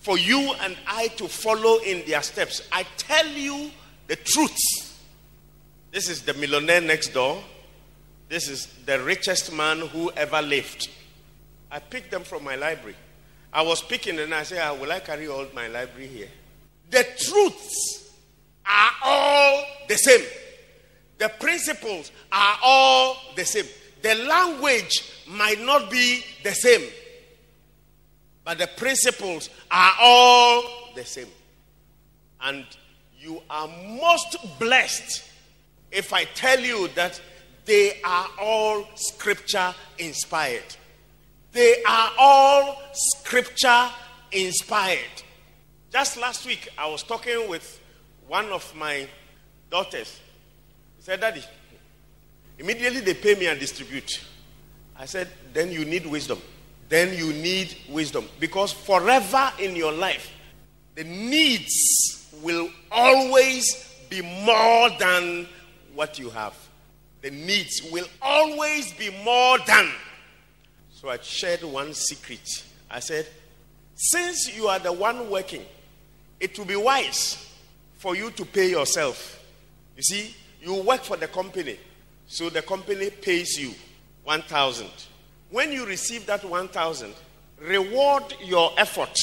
for 0.00 0.18
you 0.18 0.52
and 0.60 0.76
I 0.86 1.08
to 1.08 1.28
follow 1.28 1.78
in 1.78 2.04
their 2.06 2.22
steps. 2.22 2.66
I 2.72 2.84
tell 2.96 3.26
you 3.28 3.70
the 4.08 4.16
truth. 4.16 4.58
This 5.92 6.08
is 6.08 6.22
the 6.22 6.34
millionaire 6.34 6.80
next 6.80 7.08
door. 7.08 7.42
This 8.28 8.48
is 8.48 8.66
the 8.86 9.00
richest 9.00 9.52
man 9.52 9.80
who 9.80 10.10
ever 10.12 10.42
lived. 10.42 10.88
I 11.70 11.78
picked 11.78 12.10
them 12.10 12.24
from 12.24 12.42
my 12.42 12.56
library. 12.56 12.96
I 13.52 13.62
was 13.62 13.82
picking 13.82 14.18
and 14.18 14.34
I 14.34 14.42
said, 14.42 14.60
ah, 14.66 14.74
Will 14.74 14.90
I 14.90 15.00
carry 15.00 15.28
all 15.28 15.46
my 15.54 15.68
library 15.68 16.08
here? 16.08 16.28
The 16.92 17.06
truths 17.18 18.10
are 18.66 18.90
all 19.02 19.64
the 19.88 19.96
same. 19.96 20.24
The 21.16 21.30
principles 21.40 22.12
are 22.30 22.58
all 22.62 23.16
the 23.34 23.46
same. 23.46 23.64
The 24.02 24.14
language 24.14 25.10
might 25.26 25.58
not 25.58 25.90
be 25.90 26.22
the 26.42 26.52
same, 26.52 26.86
but 28.44 28.58
the 28.58 28.68
principles 28.76 29.48
are 29.70 29.94
all 30.00 30.64
the 30.94 31.04
same. 31.06 31.28
And 32.42 32.66
you 33.18 33.40
are 33.48 33.68
most 33.68 34.36
blessed 34.58 35.24
if 35.90 36.12
I 36.12 36.24
tell 36.24 36.60
you 36.60 36.88
that 36.88 37.18
they 37.64 38.02
are 38.04 38.26
all 38.38 38.86
scripture 38.96 39.74
inspired. 39.98 40.76
They 41.52 41.82
are 41.88 42.10
all 42.18 42.82
scripture 42.92 43.88
inspired. 44.30 45.22
Just 45.92 46.16
last 46.16 46.46
week, 46.46 46.70
I 46.78 46.88
was 46.88 47.02
talking 47.02 47.50
with 47.50 47.78
one 48.26 48.46
of 48.46 48.74
my 48.74 49.06
daughters. 49.70 50.20
He 50.96 51.02
said, 51.02 51.20
Daddy, 51.20 51.44
immediately 52.58 53.00
they 53.00 53.12
pay 53.12 53.34
me 53.34 53.46
and 53.46 53.60
distribute. 53.60 54.24
I 54.98 55.04
said, 55.04 55.28
Then 55.52 55.70
you 55.70 55.84
need 55.84 56.06
wisdom. 56.06 56.40
Then 56.88 57.14
you 57.14 57.34
need 57.34 57.76
wisdom. 57.90 58.26
Because 58.40 58.72
forever 58.72 59.52
in 59.58 59.76
your 59.76 59.92
life, 59.92 60.32
the 60.94 61.04
needs 61.04 62.26
will 62.42 62.70
always 62.90 63.94
be 64.08 64.22
more 64.22 64.88
than 64.98 65.46
what 65.94 66.18
you 66.18 66.30
have. 66.30 66.54
The 67.20 67.30
needs 67.30 67.82
will 67.92 68.06
always 68.22 68.94
be 68.94 69.10
more 69.22 69.58
than. 69.66 69.90
So 70.92 71.10
I 71.10 71.18
shared 71.18 71.62
one 71.62 71.92
secret. 71.92 72.64
I 72.90 73.00
said, 73.00 73.26
Since 73.94 74.56
you 74.56 74.68
are 74.68 74.78
the 74.78 74.92
one 74.92 75.28
working, 75.28 75.66
it 76.42 76.58
will 76.58 76.66
be 76.66 76.76
wise 76.76 77.48
for 77.94 78.16
you 78.16 78.32
to 78.32 78.44
pay 78.44 78.68
yourself. 78.68 79.40
You 79.96 80.02
see, 80.02 80.36
you 80.60 80.74
work 80.82 81.02
for 81.04 81.16
the 81.16 81.28
company, 81.28 81.78
so 82.26 82.50
the 82.50 82.62
company 82.62 83.10
pays 83.10 83.56
you 83.58 83.72
1,000. 84.24 84.88
When 85.50 85.70
you 85.70 85.86
receive 85.86 86.26
that 86.26 86.44
1,000, 86.44 87.14
reward 87.60 88.34
your 88.44 88.72
effort. 88.76 89.16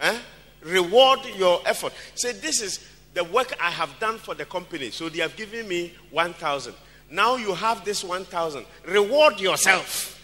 Eh? 0.00 0.18
Reward 0.62 1.20
your 1.36 1.60
effort. 1.66 1.92
Say, 2.14 2.32
this 2.32 2.62
is 2.62 2.88
the 3.12 3.24
work 3.24 3.54
I 3.60 3.70
have 3.70 3.90
done 4.00 4.16
for 4.16 4.34
the 4.34 4.46
company. 4.46 4.90
So 4.90 5.10
they 5.10 5.20
have 5.20 5.36
given 5.36 5.68
me 5.68 5.92
1,000. 6.12 6.74
Now 7.10 7.36
you 7.36 7.52
have 7.52 7.84
this 7.84 8.02
1,000. 8.02 8.64
Reward 8.86 9.38
yourself. 9.38 10.18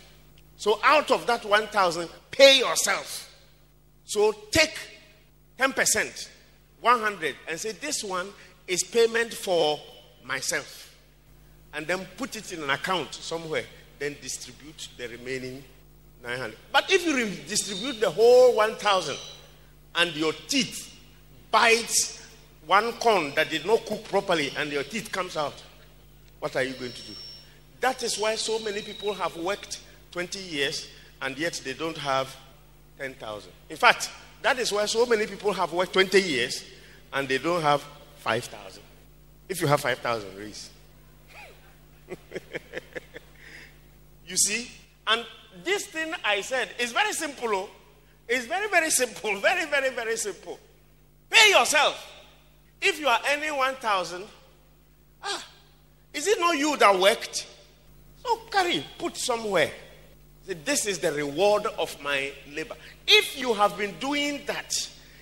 So 0.57 0.81
out 0.83 1.11
of 1.11 1.27
that 1.27 1.45
1,000, 1.45 2.09
pay 2.31 2.61
yourself. 2.61 3.31
So 4.05 4.33
take 4.51 4.98
10%, 5.59 6.29
100, 6.81 7.37
and 7.49 7.59
say, 7.59 7.73
This 7.73 8.05
one 8.05 8.29
is 8.67 8.83
payment 8.85 9.35
for 9.35 9.81
myself. 10.25 10.95
And 11.75 11.87
then 11.87 12.07
put 12.17 12.37
it 12.37 12.53
in 12.53 12.63
an 12.63 12.71
account 12.71 13.15
somewhere, 13.15 13.65
then 13.99 14.17
distribute 14.21 14.89
the 14.97 15.09
remaining 15.09 15.63
900. 16.23 16.57
But 16.73 16.91
if 16.91 17.05
you 17.05 17.27
distribute 17.49 18.01
the 18.01 18.11
whole 18.11 18.55
1,000 18.57 19.17
and 19.97 20.15
your 20.15 20.33
teeth 20.33 20.95
bites 21.51 22.27
one 22.67 22.93
corn 22.95 23.33
that 23.35 23.49
did 23.49 23.65
not 23.67 23.85
cook 23.87 24.05
properly 24.05 24.53
and 24.57 24.71
your 24.71 24.83
teeth 24.83 25.11
comes 25.11 25.37
out, 25.37 25.55
what 26.39 26.55
are 26.55 26.63
you 26.63 26.75
going 26.75 26.93
to 26.93 27.03
do? 27.03 27.13
That 27.81 28.03
is 28.03 28.19
why 28.19 28.35
so 28.35 28.59
many 28.59 28.83
people 28.83 29.15
have 29.15 29.37
worked 29.37 29.81
20 30.13 30.39
years 30.39 30.89
and 31.23 31.37
yet 31.39 31.61
they 31.65 31.73
don't 31.73 31.97
have 31.97 32.35
10,000. 32.99 33.51
In 33.71 33.77
fact, 33.77 34.11
that 34.43 34.59
is 34.59 34.73
why 34.73 34.87
so 34.87 35.07
many 35.07 35.27
people 35.27 35.53
have 35.53 35.73
worked 35.73 35.93
20 35.93 36.21
years 36.21 36.65
and 37.13 37.29
they 37.29 37.39
don't 37.39 37.63
have 37.63 37.85
5,000. 38.19 38.83
If 39.49 39.61
you 39.61 39.67
have 39.67 39.81
5,000, 39.81 40.37
raise. 40.37 40.71
you 44.27 44.37
see? 44.37 44.71
And 45.07 45.25
this 45.65 45.87
thing 45.87 46.13
I 46.25 46.41
said 46.43 46.71
is 46.79 46.93
very 46.93 47.13
simple. 47.13 47.49
Oh. 47.49 47.69
It's 48.29 48.47
very, 48.47 48.69
very 48.69 48.91
simple. 48.91 49.41
Very, 49.41 49.65
very, 49.65 49.89
very 49.89 50.17
simple. 50.19 50.59
Pay 51.31 51.51
yourself. 51.51 52.07
If 52.81 53.01
you 53.01 53.09
are 53.09 53.19
earning 53.33 53.57
1,000, 53.57 54.25
ah, 55.23 55.47
Is 56.13 56.27
it 56.27 56.39
not 56.41 56.57
you 56.59 56.77
that 56.77 56.99
worked? 56.99 57.47
So 58.23 58.37
carry, 58.51 58.85
put 58.99 59.17
somewhere. 59.17 59.71
This 60.49 60.87
is 60.87 60.99
the 60.99 61.13
reward 61.13 61.67
of 61.79 62.01
my 62.03 62.33
labor. 62.51 62.75
If 63.07 63.39
you 63.39 63.53
have 63.53 63.77
been 63.77 63.95
doing 64.01 64.41
that, 64.47 64.75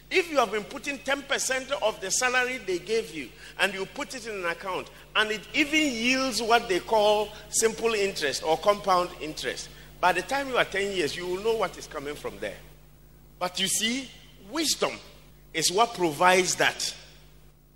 if 0.09 0.31
you 0.31 0.37
have 0.37 0.53
been 0.53 0.63
putting 0.63 0.99
10% 0.99 1.73
of 1.83 2.01
the 2.01 2.13
salary 2.13 2.59
they 2.59 2.79
gave 2.79 3.13
you 3.13 3.29
and 3.59 3.75
you 3.75 3.87
put 3.87 4.15
it 4.15 4.29
in 4.29 4.37
an 4.37 4.45
account 4.45 4.89
and 5.17 5.33
it 5.33 5.41
even 5.53 5.81
yields 5.81 6.41
what 6.41 6.69
they 6.69 6.79
call 6.79 7.31
simple 7.49 7.93
interest 7.93 8.45
or 8.45 8.57
compound 8.59 9.11
interest, 9.21 9.69
by 10.01 10.13
the 10.13 10.23
time 10.23 10.47
you 10.47 10.59
are 10.59 10.65
10 10.65 10.93
years, 10.93 11.17
you 11.17 11.27
will 11.27 11.43
know 11.43 11.57
what 11.57 11.77
is 11.77 11.89
coming 11.89 12.15
from 12.15 12.39
there. 12.39 12.59
But 13.41 13.59
you 13.59 13.67
see, 13.67 14.09
wisdom 14.49 14.93
is 15.53 15.73
what 15.73 15.95
provides 15.95 16.55
that. 16.57 16.95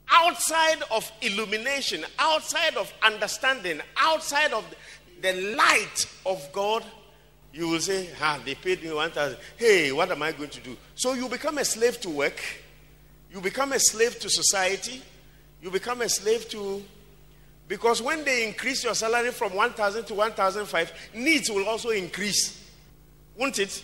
Outside 0.09 0.83
of 0.93 1.11
illumination, 1.21 2.05
outside 2.17 2.77
of 2.77 2.93
understanding, 3.03 3.81
outside 3.97 4.53
of 4.53 4.65
the 5.21 5.33
light 5.57 6.07
of 6.25 6.47
God, 6.53 6.85
you 7.53 7.69
will 7.69 7.81
say, 7.81 8.09
ah, 8.21 8.41
they 8.45 8.55
paid 8.55 8.83
me 8.83 8.93
1,000. 8.93 9.37
Hey, 9.57 9.91
what 9.93 10.11
am 10.11 10.23
I 10.23 10.33
going 10.33 10.51
to 10.51 10.61
do? 10.61 10.77
So 10.95 11.15
you 11.15 11.29
become 11.29 11.59
a 11.59 11.65
slave 11.65 12.01
to 12.03 12.11
work. 12.11 12.41
You 13.33 13.41
become 13.41 13.73
a 13.73 13.81
slave 13.81 14.19
to 14.21 14.31
society. 14.31 15.03
You 15.61 15.71
become 15.71 16.01
a 16.03 16.09
slave 16.09 16.49
to. 16.51 16.83
Because 17.67 18.03
when 18.03 18.25
they 18.25 18.47
increase 18.47 18.85
your 18.85 18.95
salary 18.95 19.31
from 19.31 19.55
1,000 19.55 20.05
to 20.05 20.15
1,005, 20.15 20.93
needs 21.15 21.51
will 21.51 21.67
also 21.67 21.91
increase. 21.91 22.65
Won't 23.37 23.59
it? 23.59 23.83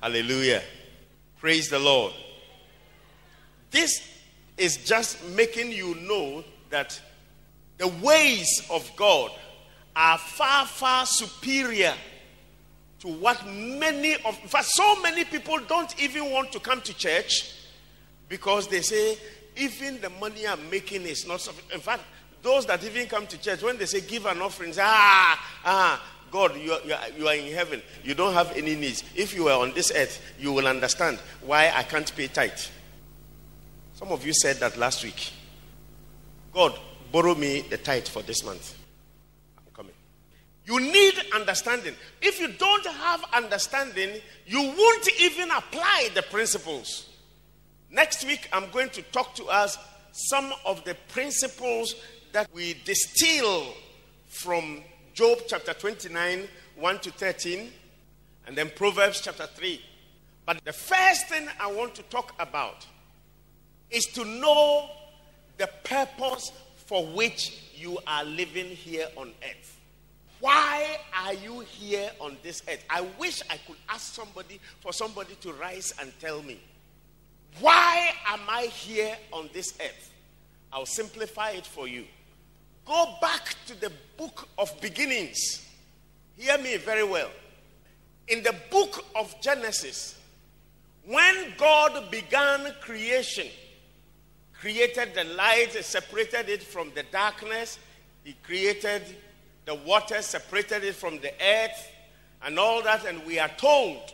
Hallelujah. 0.00 0.62
Praise 1.38 1.68
the 1.68 1.78
Lord. 1.78 2.12
This 3.70 4.06
is 4.56 4.78
just 4.78 5.22
making 5.28 5.72
you 5.72 5.94
know 5.96 6.44
that 6.70 7.00
the 7.78 7.88
ways 7.88 8.62
of 8.70 8.90
God 8.96 9.32
are 9.96 10.18
far, 10.18 10.66
far 10.66 11.06
superior 11.06 11.94
to 13.04 13.10
what 13.10 13.46
many 13.46 14.14
of, 14.14 14.38
in 14.42 14.48
fact, 14.48 14.64
so 14.64 14.98
many 15.02 15.24
people 15.24 15.58
don't 15.68 15.94
even 16.02 16.30
want 16.30 16.50
to 16.50 16.58
come 16.58 16.80
to 16.80 16.96
church 16.96 17.54
because 18.30 18.66
they 18.66 18.80
say, 18.80 19.18
even 19.56 20.00
the 20.00 20.08
money 20.08 20.46
I'm 20.48 20.70
making 20.70 21.02
is 21.02 21.26
not 21.26 21.42
sufficient. 21.42 21.74
In 21.74 21.80
fact, 21.80 22.02
those 22.42 22.64
that 22.64 22.82
even 22.82 23.06
come 23.06 23.26
to 23.26 23.38
church, 23.38 23.62
when 23.62 23.76
they 23.76 23.84
say 23.84 24.00
give 24.00 24.24
an 24.24 24.40
offering, 24.40 24.72
say, 24.72 24.80
ah, 24.82 25.58
ah, 25.66 26.02
God, 26.30 26.56
you 26.56 26.72
are, 26.72 26.80
you, 26.80 26.94
are, 26.94 27.08
you 27.18 27.28
are 27.28 27.34
in 27.34 27.52
heaven. 27.52 27.82
You 28.02 28.14
don't 28.14 28.32
have 28.32 28.56
any 28.56 28.74
needs. 28.74 29.04
If 29.14 29.34
you 29.34 29.44
were 29.44 29.52
on 29.52 29.74
this 29.74 29.92
earth, 29.94 30.22
you 30.38 30.52
will 30.52 30.66
understand 30.66 31.18
why 31.42 31.72
I 31.76 31.82
can't 31.82 32.10
pay 32.16 32.28
tithe. 32.28 32.52
Some 33.96 34.12
of 34.12 34.24
you 34.26 34.32
said 34.32 34.56
that 34.56 34.78
last 34.78 35.04
week. 35.04 35.30
God, 36.54 36.78
borrow 37.12 37.34
me 37.34 37.60
the 37.68 37.76
tithe 37.76 38.08
for 38.08 38.22
this 38.22 38.42
month. 38.42 38.78
You 40.66 40.80
need 40.80 41.14
understanding. 41.34 41.94
If 42.22 42.40
you 42.40 42.48
don't 42.48 42.86
have 42.86 43.24
understanding, 43.32 44.20
you 44.46 44.60
won't 44.60 45.20
even 45.20 45.50
apply 45.50 46.08
the 46.14 46.22
principles. 46.22 47.10
Next 47.90 48.24
week, 48.26 48.48
I'm 48.52 48.70
going 48.70 48.88
to 48.90 49.02
talk 49.02 49.34
to 49.36 49.44
us 49.44 49.78
some 50.12 50.52
of 50.64 50.84
the 50.84 50.96
principles 51.08 51.94
that 52.32 52.48
we 52.54 52.74
distill 52.84 53.66
from 54.28 54.82
Job 55.12 55.38
chapter 55.46 55.74
29, 55.74 56.48
1 56.76 56.98
to 57.00 57.10
13, 57.10 57.70
and 58.46 58.56
then 58.56 58.70
Proverbs 58.74 59.20
chapter 59.20 59.46
3. 59.46 59.80
But 60.46 60.64
the 60.64 60.72
first 60.72 61.28
thing 61.28 61.46
I 61.60 61.70
want 61.72 61.94
to 61.96 62.02
talk 62.04 62.34
about 62.38 62.86
is 63.90 64.06
to 64.06 64.24
know 64.24 64.88
the 65.58 65.68
purpose 65.84 66.52
for 66.86 67.06
which 67.06 67.70
you 67.76 67.98
are 68.06 68.24
living 68.24 68.66
here 68.66 69.06
on 69.16 69.32
earth. 69.42 69.80
Why 70.44 70.98
are 71.24 71.32
you 71.32 71.60
here 71.60 72.10
on 72.20 72.36
this 72.42 72.62
earth? 72.68 72.84
I 72.90 73.00
wish 73.18 73.40
I 73.48 73.56
could 73.66 73.78
ask 73.88 74.12
somebody 74.12 74.60
for 74.80 74.92
somebody 74.92 75.36
to 75.36 75.54
rise 75.54 75.94
and 75.98 76.12
tell 76.20 76.42
me. 76.42 76.60
Why 77.60 78.12
am 78.26 78.40
I 78.46 78.64
here 78.64 79.16
on 79.32 79.48
this 79.54 79.72
earth? 79.80 80.12
I'll 80.70 80.84
simplify 80.84 81.52
it 81.52 81.64
for 81.64 81.88
you. 81.88 82.04
Go 82.84 83.14
back 83.22 83.56
to 83.68 83.80
the 83.80 83.90
book 84.18 84.46
of 84.58 84.78
beginnings. 84.82 85.66
Hear 86.36 86.58
me 86.58 86.76
very 86.76 87.04
well. 87.04 87.30
In 88.28 88.42
the 88.42 88.54
book 88.70 89.02
of 89.16 89.34
Genesis, 89.40 90.20
when 91.06 91.54
God 91.56 92.10
began 92.10 92.70
creation, 92.82 93.46
created 94.52 95.14
the 95.14 95.24
light, 95.24 95.72
separated 95.72 96.50
it 96.50 96.62
from 96.62 96.92
the 96.94 97.04
darkness, 97.04 97.78
He 98.24 98.34
created 98.42 99.04
the 99.66 99.74
water 99.74 100.20
separated 100.22 100.84
it 100.84 100.94
from 100.94 101.18
the 101.20 101.32
earth 101.42 101.88
and 102.42 102.58
all 102.58 102.82
that. 102.82 103.04
And 103.06 103.24
we 103.26 103.38
are 103.38 103.50
told 103.56 104.12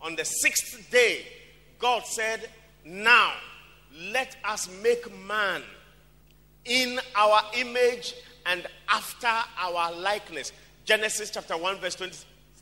on 0.00 0.16
the 0.16 0.24
sixth 0.24 0.90
day, 0.90 1.26
God 1.78 2.04
said, 2.04 2.48
Now 2.84 3.32
let 4.12 4.36
us 4.44 4.68
make 4.82 5.12
man 5.26 5.62
in 6.64 7.00
our 7.16 7.40
image 7.56 8.14
and 8.46 8.66
after 8.88 9.30
our 9.58 9.92
likeness. 9.92 10.52
Genesis 10.84 11.30
chapter 11.30 11.56
1, 11.56 11.78
verse 11.78 11.94
20, 11.94 12.16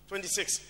26. 0.09 0.61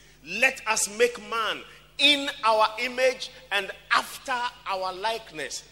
Let 0.40 0.60
us 0.66 0.88
make 0.98 1.18
man 1.30 1.60
in 1.98 2.28
our 2.44 2.68
image 2.80 3.30
and 3.52 3.70
after 3.90 4.34
our 4.66 4.92
likeness. 4.92 5.64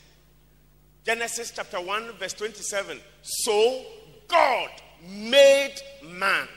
Genesis 1.04 1.52
chapter 1.54 1.80
1, 1.80 2.12
verse 2.12 2.32
27. 2.32 2.98
So 3.22 3.84
God 4.28 4.70
made 5.08 5.74
man. 6.02 6.48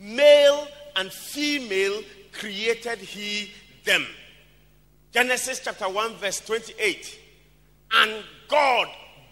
Male 0.00 0.68
and 0.96 1.12
female 1.12 2.02
created 2.32 2.98
he 2.98 3.52
them. 3.84 4.06
Genesis 5.12 5.60
chapter 5.62 5.88
1, 5.88 6.14
verse 6.16 6.40
28. 6.40 7.18
And 7.92 8.24
God 8.48 8.88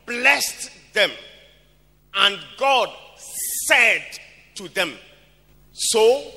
blessed 0.07 0.71
them. 0.93 1.11
And 2.15 2.39
God 2.57 2.91
said 3.67 4.05
to 4.55 4.69
them. 4.69 4.95
So, 5.73 6.33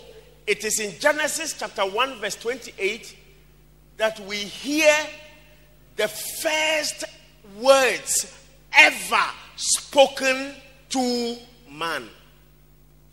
it 0.45 0.65
is 0.65 0.79
in 0.79 0.99
Genesis 0.99 1.55
chapter 1.57 1.83
1, 1.83 2.19
verse 2.19 2.35
28 2.35 3.15
that 3.97 4.19
we 4.21 4.37
hear 4.37 4.93
the 5.95 6.07
first 6.07 7.03
words 7.59 8.33
ever 8.73 9.25
spoken 9.55 10.53
to 10.89 11.37
man. 11.71 12.09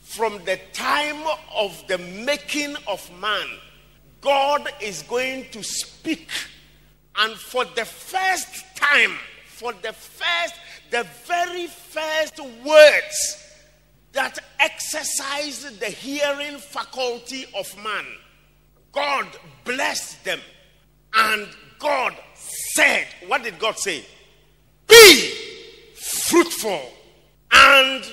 From 0.00 0.44
the 0.44 0.58
time 0.72 1.26
of 1.54 1.84
the 1.88 1.98
making 1.98 2.76
of 2.86 3.10
man, 3.20 3.46
God 4.20 4.68
is 4.80 5.02
going 5.02 5.46
to 5.50 5.62
speak. 5.62 6.28
And 7.16 7.34
for 7.34 7.64
the 7.64 7.84
first 7.84 8.64
time, 8.76 9.12
for 9.46 9.72
the 9.72 9.92
first, 9.92 10.54
the 10.90 11.06
very 11.24 11.66
first 11.66 12.40
words 12.64 13.44
that 14.12 14.38
exercise 14.60 15.78
the 15.78 15.86
hearing 15.86 16.58
faculty 16.58 17.46
of 17.56 17.74
man, 17.82 18.04
God 18.92 19.26
blessed 19.64 20.24
them. 20.24 20.40
And 21.14 21.48
God 21.78 22.14
said, 22.34 23.06
What 23.26 23.42
did 23.42 23.58
God 23.58 23.78
say? 23.78 24.04
Be 24.86 25.32
fruitful 25.94 26.80
and 27.52 28.04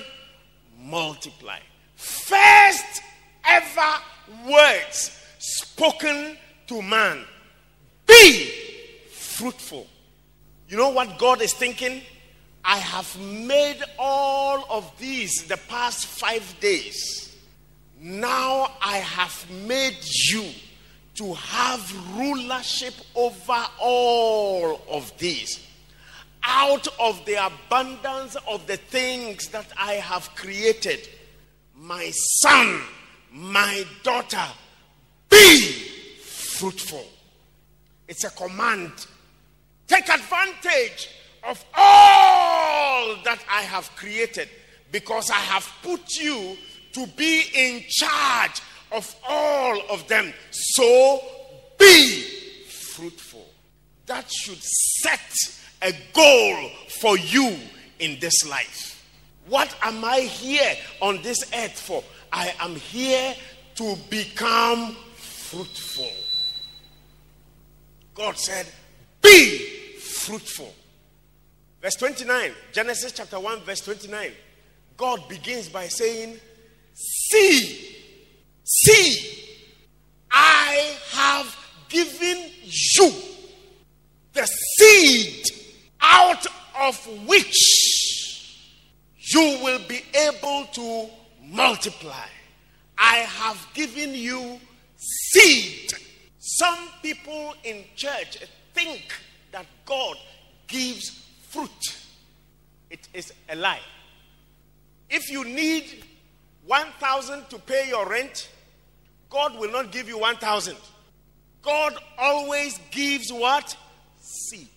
multiply. 0.84 1.58
First 1.96 3.02
ever 3.46 4.02
words 4.46 5.18
spoken 5.38 6.36
to 6.66 6.82
man 6.82 7.24
be 8.06 8.50
fruitful. 9.10 9.86
You 10.68 10.76
know 10.76 10.90
what 10.90 11.18
God 11.18 11.42
is 11.42 11.52
thinking? 11.52 12.02
I 12.64 12.78
have 12.78 13.18
made 13.20 13.82
all 13.98 14.64
of 14.70 14.90
these 14.98 15.44
the 15.44 15.58
past 15.68 16.06
five 16.06 16.54
days. 16.60 17.36
Now 18.00 18.72
I 18.82 18.98
have 18.98 19.50
made 19.66 19.98
you 20.30 20.44
to 21.16 21.34
have 21.34 22.16
rulership 22.16 22.94
over 23.14 23.66
all 23.78 24.80
of 24.90 25.16
these 25.18 25.60
out 26.54 26.86
of 27.00 27.24
the 27.26 27.34
abundance 27.44 28.36
of 28.46 28.64
the 28.68 28.76
things 28.76 29.48
that 29.48 29.66
I 29.76 29.94
have 29.94 30.32
created, 30.36 31.08
my 31.76 32.10
son, 32.42 32.80
my 33.32 33.84
daughter, 34.04 34.46
be 35.28 35.72
fruitful. 36.22 37.04
It's 38.06 38.22
a 38.22 38.30
command. 38.30 38.92
Take 39.88 40.08
advantage 40.08 41.10
of 41.42 41.62
all 41.74 43.16
that 43.24 43.40
I 43.50 43.62
have 43.62 43.90
created 43.96 44.48
because 44.92 45.30
I 45.30 45.40
have 45.54 45.68
put 45.82 46.08
you 46.14 46.56
to 46.92 47.06
be 47.16 47.42
in 47.52 47.82
charge 47.88 48.62
of 48.92 49.12
all 49.28 49.80
of 49.90 50.06
them. 50.06 50.32
So 50.52 51.20
be 51.76 52.22
fruitful. 52.68 53.44
That 54.06 54.30
should 54.30 54.62
set 54.62 55.32
a 55.84 55.92
goal 56.12 56.70
for 57.00 57.18
you 57.18 57.56
in 57.98 58.18
this 58.18 58.48
life. 58.48 58.90
What 59.46 59.74
am 59.82 60.04
I 60.04 60.20
here 60.20 60.74
on 61.00 61.20
this 61.22 61.38
earth 61.54 61.78
for? 61.78 62.02
I 62.32 62.54
am 62.60 62.74
here 62.74 63.34
to 63.76 63.96
become 64.08 64.96
fruitful. 65.14 66.10
God 68.14 68.38
said, 68.38 68.66
Be 69.20 69.58
fruitful. 69.98 70.74
Verse 71.82 71.96
29, 71.96 72.52
Genesis 72.72 73.12
chapter 73.12 73.38
1, 73.38 73.60
verse 73.60 73.82
29. 73.82 74.32
God 74.96 75.28
begins 75.28 75.68
by 75.68 75.88
saying, 75.88 76.38
See, 76.94 77.96
see, 78.64 79.58
I 80.30 80.96
have 81.12 81.56
given 81.88 82.50
you 82.62 83.12
the 84.32 84.46
seed 84.46 85.53
out 86.12 86.46
of 86.80 86.96
which 87.26 87.54
you 89.16 89.58
will 89.62 89.80
be 89.88 90.02
able 90.14 90.66
to 90.72 91.08
multiply. 91.42 92.26
I 92.98 93.16
have 93.16 93.66
given 93.74 94.14
you 94.14 94.60
seed. 94.96 95.92
Some 96.38 96.78
people 97.02 97.54
in 97.64 97.84
church 97.96 98.38
think 98.74 99.12
that 99.50 99.66
God 99.86 100.16
gives 100.66 101.26
fruit. 101.48 101.96
It 102.90 103.08
is 103.14 103.32
a 103.48 103.56
lie. 103.56 103.80
If 105.08 105.30
you 105.30 105.44
need 105.44 106.04
1,000 106.66 107.48
to 107.50 107.58
pay 107.58 107.88
your 107.88 108.08
rent, 108.08 108.50
God 109.30 109.58
will 109.58 109.70
not 109.70 109.90
give 109.90 110.08
you 110.08 110.18
1,000. 110.18 110.76
God 111.62 111.94
always 112.18 112.78
gives 112.90 113.32
what? 113.32 113.76
Seed. 114.20 114.68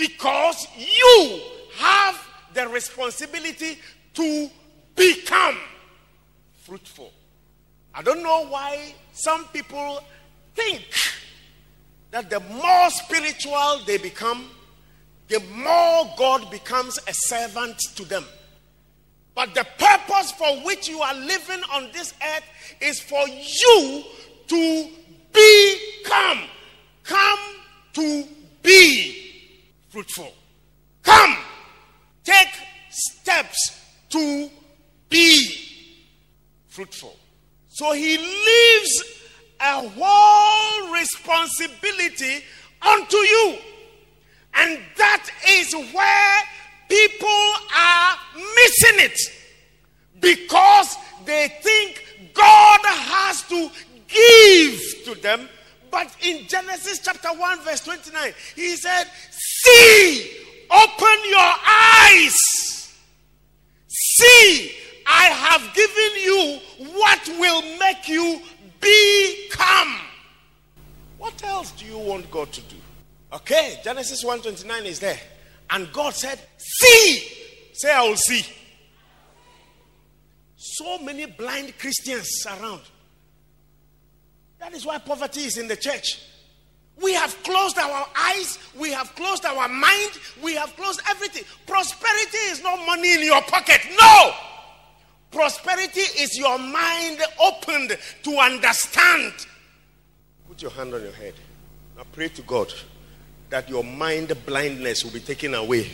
Because 0.00 0.66
you 0.78 1.40
have 1.76 2.18
the 2.54 2.66
responsibility 2.68 3.78
to 4.14 4.50
become 4.96 5.58
fruitful. 6.62 7.12
I 7.94 8.00
don't 8.00 8.22
know 8.22 8.46
why 8.46 8.94
some 9.12 9.44
people 9.48 10.02
think 10.54 10.86
that 12.12 12.30
the 12.30 12.40
more 12.40 12.88
spiritual 12.88 13.82
they 13.86 13.98
become, 13.98 14.48
the 15.28 15.40
more 15.54 16.10
God 16.16 16.50
becomes 16.50 16.98
a 17.06 17.12
servant 17.12 17.78
to 17.96 18.06
them. 18.06 18.24
But 19.34 19.54
the 19.54 19.66
purpose 19.78 20.32
for 20.32 20.64
which 20.64 20.88
you 20.88 21.02
are 21.02 21.14
living 21.14 21.60
on 21.74 21.90
this 21.92 22.14
earth 22.22 22.44
is 22.80 23.00
for 23.00 23.28
you 23.28 24.02
to 24.46 24.88
become. 25.30 26.44
Come 27.04 27.38
to 27.92 28.24
be 28.62 29.19
fruitful. 29.90 30.32
Come. 31.02 31.36
Take 32.24 32.48
steps 32.90 33.80
to 34.10 34.50
be 35.08 35.70
fruitful. 36.68 37.16
So 37.68 37.92
he 37.92 38.16
leaves 38.16 39.02
a 39.60 39.88
whole 39.88 40.92
responsibility 40.92 42.44
unto 42.82 43.16
you. 43.16 43.58
And 44.54 44.80
that 44.96 45.30
is 45.48 45.72
where 45.92 46.42
people 46.88 47.52
are 47.76 48.16
missing 48.34 49.04
it 49.04 49.18
because 50.20 50.96
they 51.24 51.48
think 51.62 52.32
God 52.34 52.80
has 52.84 53.42
to 53.44 53.70
give 54.08 55.04
to 55.04 55.20
them. 55.20 55.48
But 55.90 56.14
in 56.22 56.46
Genesis 56.46 57.00
chapter 57.02 57.28
1, 57.28 57.60
verse 57.62 57.80
29, 57.84 58.32
he 58.54 58.76
said, 58.76 59.04
See, 59.64 60.36
open 60.70 61.18
your 61.28 61.54
eyes. 61.66 62.36
See, 63.88 64.72
I 65.06 65.24
have 65.24 65.74
given 65.74 66.22
you 66.22 66.60
what 66.94 67.28
will 67.38 67.62
make 67.78 68.08
you 68.08 68.40
become. 68.80 70.00
What 71.18 71.42
else 71.44 71.72
do 71.72 71.84
you 71.84 71.98
want 71.98 72.30
God 72.30 72.52
to 72.52 72.60
do? 72.62 72.76
Okay, 73.32 73.80
Genesis 73.84 74.24
1:29 74.24 74.84
is 74.86 75.00
there. 75.00 75.20
And 75.68 75.92
God 75.92 76.14
said, 76.14 76.40
See. 76.56 77.36
Say, 77.72 77.94
I 77.94 78.02
will 78.02 78.16
see. 78.16 78.44
So 80.56 80.98
many 80.98 81.24
blind 81.24 81.78
Christians 81.78 82.44
around. 82.46 82.82
That 84.58 84.74
is 84.74 84.84
why 84.84 84.98
poverty 84.98 85.44
is 85.44 85.56
in 85.56 85.66
the 85.66 85.76
church. 85.76 86.20
We 87.02 87.14
have 87.14 87.42
closed 87.42 87.78
our 87.78 88.06
eyes, 88.16 88.58
we 88.78 88.90
have 88.92 89.14
closed 89.14 89.44
our 89.44 89.68
mind, 89.68 90.10
we 90.42 90.54
have 90.54 90.74
closed 90.76 91.00
everything. 91.08 91.44
Prosperity 91.66 92.38
is 92.48 92.62
not 92.62 92.84
money 92.86 93.14
in 93.14 93.22
your 93.24 93.42
pocket. 93.42 93.80
No! 93.98 94.32
Prosperity 95.30 96.00
is 96.00 96.36
your 96.36 96.58
mind 96.58 97.22
opened 97.42 97.96
to 98.24 98.30
understand. 98.38 99.32
Put 100.48 100.60
your 100.60 100.72
hand 100.72 100.92
on 100.92 101.02
your 101.02 101.12
head. 101.12 101.34
Now 101.96 102.02
pray 102.12 102.28
to 102.28 102.42
God 102.42 102.72
that 103.48 103.68
your 103.68 103.84
mind 103.84 104.36
blindness 104.44 105.04
will 105.04 105.12
be 105.12 105.20
taken 105.20 105.54
away. 105.54 105.90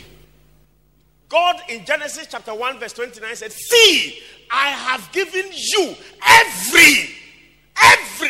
God 1.29 1.57
in 1.69 1.85
Genesis 1.85 2.27
chapter 2.29 2.53
1, 2.53 2.79
verse 2.79 2.93
29 2.93 3.35
said, 3.35 3.51
See, 3.51 4.19
I 4.49 4.69
have 4.69 5.11
given 5.11 5.45
you 5.51 5.95
every, 6.25 7.09
every. 7.81 8.26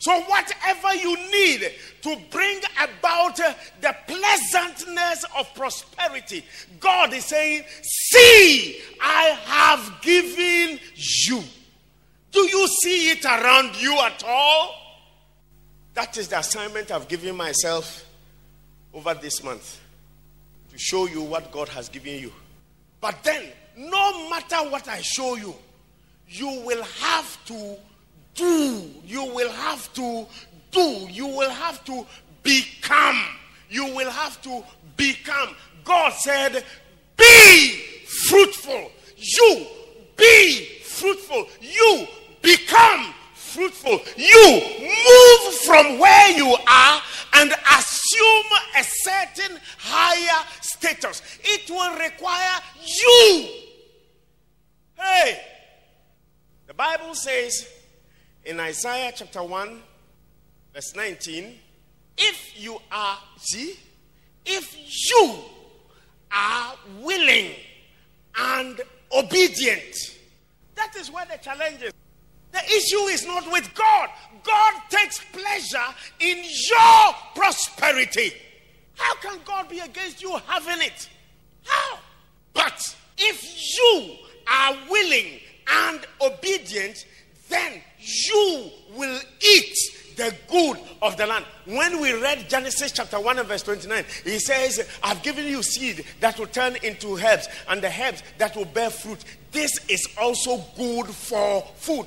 So, 0.00 0.18
whatever 0.22 0.94
you 0.94 1.14
need 1.30 1.72
to 2.00 2.16
bring 2.30 2.58
about 2.82 3.36
the 3.36 3.96
pleasantness 4.06 5.26
of 5.36 5.54
prosperity, 5.54 6.42
God 6.80 7.12
is 7.12 7.26
saying, 7.26 7.64
See, 7.82 8.80
I 8.98 9.24
have 9.44 10.00
given 10.00 10.80
you. 10.96 11.42
Do 12.32 12.40
you 12.40 12.66
see 12.82 13.10
it 13.10 13.26
around 13.26 13.76
you 13.76 13.98
at 14.00 14.24
all? 14.26 14.74
That 15.92 16.16
is 16.16 16.28
the 16.28 16.38
assignment 16.38 16.90
I've 16.90 17.08
given 17.08 17.36
myself 17.36 18.06
over 18.94 19.12
this 19.12 19.44
month 19.44 19.80
to 20.70 20.78
show 20.78 21.08
you 21.08 21.20
what 21.20 21.52
God 21.52 21.68
has 21.68 21.90
given 21.90 22.18
you. 22.18 22.32
But 23.02 23.22
then, 23.22 23.50
no 23.76 24.30
matter 24.30 24.56
what 24.70 24.88
I 24.88 25.02
show 25.02 25.36
you, 25.36 25.54
you 26.26 26.62
will 26.64 26.84
have 26.84 27.44
to 27.46 27.76
do. 28.40 28.90
You 29.04 29.24
will 29.34 29.50
have 29.50 29.92
to 29.94 30.26
do. 30.70 31.06
You 31.10 31.26
will 31.26 31.50
have 31.50 31.84
to 31.84 32.06
become. 32.42 33.22
You 33.68 33.86
will 33.94 34.10
have 34.10 34.40
to 34.42 34.64
become. 34.96 35.54
God 35.84 36.12
said, 36.14 36.64
Be 37.16 37.82
fruitful. 38.28 38.90
You 39.16 39.66
be 40.16 40.80
fruitful. 40.84 41.46
You 41.60 42.06
become 42.42 43.14
fruitful. 43.34 44.00
You 44.16 44.62
move 44.80 45.54
from 45.66 45.98
where 45.98 46.30
you 46.36 46.56
are 46.68 47.02
and 47.34 47.52
assume 47.76 48.46
a 48.76 48.84
certain 48.84 49.58
higher 49.78 50.46
status. 50.60 51.22
It 51.42 51.70
will 51.70 51.98
require 51.98 52.60
you. 52.84 53.48
Hey, 54.94 55.40
the 56.66 56.74
Bible 56.74 57.14
says 57.14 57.66
in 58.44 58.60
Isaiah 58.60 59.12
chapter 59.14 59.42
1, 59.42 59.82
verse 60.74 60.94
19, 60.94 61.58
if 62.16 62.62
you 62.62 62.78
are, 62.90 63.18
see, 63.38 63.78
if 64.44 64.76
you 65.10 65.36
are 66.32 66.74
willing 67.00 67.52
and 68.36 68.80
obedient, 69.12 69.94
that 70.74 70.94
is 70.96 71.10
where 71.10 71.26
the 71.26 71.38
challenge 71.38 71.82
is. 71.82 71.92
The 72.52 72.64
issue 72.64 73.06
is 73.08 73.24
not 73.26 73.50
with 73.52 73.72
God. 73.74 74.08
God 74.42 74.74
takes 74.88 75.20
pleasure 75.32 75.94
in 76.18 76.38
your 76.38 77.14
prosperity. 77.34 78.32
How 78.96 79.14
can 79.16 79.38
God 79.44 79.68
be 79.68 79.78
against 79.78 80.22
you 80.22 80.36
having 80.46 80.84
it? 80.84 81.08
How? 81.64 81.98
But 82.52 82.96
if 83.18 83.78
you 83.78 84.16
are 84.50 84.76
willing 84.90 85.40
and 85.68 86.00
obedient, 86.20 87.06
then 87.50 87.80
you 87.98 88.70
will 88.96 89.20
eat 89.40 89.76
the 90.16 90.34
good 90.48 90.78
of 91.02 91.16
the 91.16 91.26
land. 91.26 91.44
When 91.66 92.00
we 92.00 92.12
read 92.12 92.48
Genesis 92.48 92.92
chapter 92.92 93.20
1 93.20 93.38
and 93.38 93.48
verse 93.48 93.62
29, 93.62 94.04
he 94.24 94.38
says, 94.38 94.88
I've 95.02 95.22
given 95.22 95.46
you 95.46 95.62
seed 95.62 96.04
that 96.20 96.38
will 96.38 96.46
turn 96.46 96.76
into 96.82 97.16
herbs, 97.16 97.48
and 97.68 97.82
the 97.82 97.88
herbs 97.88 98.22
that 98.38 98.56
will 98.56 98.66
bear 98.66 98.90
fruit. 98.90 99.24
This 99.52 99.72
is 99.88 100.06
also 100.20 100.64
good 100.76 101.06
for 101.06 101.62
food. 101.76 102.06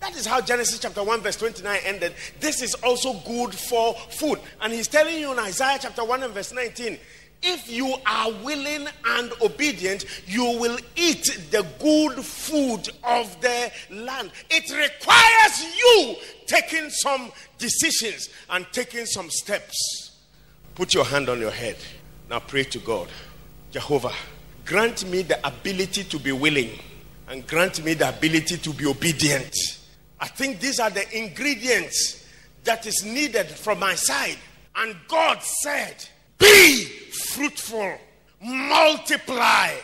That 0.00 0.16
is 0.16 0.26
how 0.26 0.40
Genesis 0.40 0.80
chapter 0.80 1.02
1, 1.02 1.20
verse 1.22 1.36
29 1.36 1.80
ended. 1.84 2.14
This 2.38 2.62
is 2.62 2.74
also 2.74 3.14
good 3.26 3.54
for 3.54 3.94
food. 4.10 4.38
And 4.60 4.72
he's 4.72 4.88
telling 4.88 5.18
you 5.18 5.32
in 5.32 5.38
Isaiah 5.38 5.78
chapter 5.80 6.04
1 6.04 6.22
and 6.22 6.34
verse 6.34 6.52
19 6.52 6.98
if 7.44 7.70
you 7.70 7.94
are 8.06 8.32
willing 8.42 8.88
and 9.04 9.32
obedient, 9.42 10.04
you 10.26 10.44
will 10.58 10.78
eat 10.96 11.24
the 11.50 11.66
good 11.78 12.24
food 12.24 12.88
of 13.04 13.40
the 13.40 13.70
land. 13.90 14.32
It 14.50 14.70
requires 14.70 15.76
you 15.76 16.16
taking 16.46 16.90
some 16.90 17.30
decisions 17.58 18.30
and 18.50 18.66
taking 18.72 19.06
some 19.06 19.30
steps. 19.30 20.18
Put 20.74 20.94
your 20.94 21.04
hand 21.04 21.28
on 21.28 21.38
your 21.38 21.50
head. 21.50 21.76
Now 22.28 22.40
pray 22.40 22.64
to 22.64 22.78
God. 22.78 23.08
Jehovah, 23.70 24.12
grant 24.64 25.08
me 25.08 25.22
the 25.22 25.46
ability 25.46 26.04
to 26.04 26.18
be 26.18 26.32
willing 26.32 26.70
and 27.28 27.46
grant 27.46 27.84
me 27.84 27.94
the 27.94 28.08
ability 28.08 28.58
to 28.58 28.70
be 28.70 28.86
obedient. 28.86 29.54
I 30.20 30.26
think 30.26 30.60
these 30.60 30.80
are 30.80 30.90
the 30.90 31.04
ingredients 31.16 32.26
that 32.64 32.86
is 32.86 33.04
needed 33.04 33.46
from 33.46 33.78
my 33.78 33.94
side. 33.94 34.38
And 34.76 34.96
God 35.08 35.42
said, 35.42 36.08
Be 36.38 36.84
fruitful, 37.32 37.98
multiply, 38.42 39.74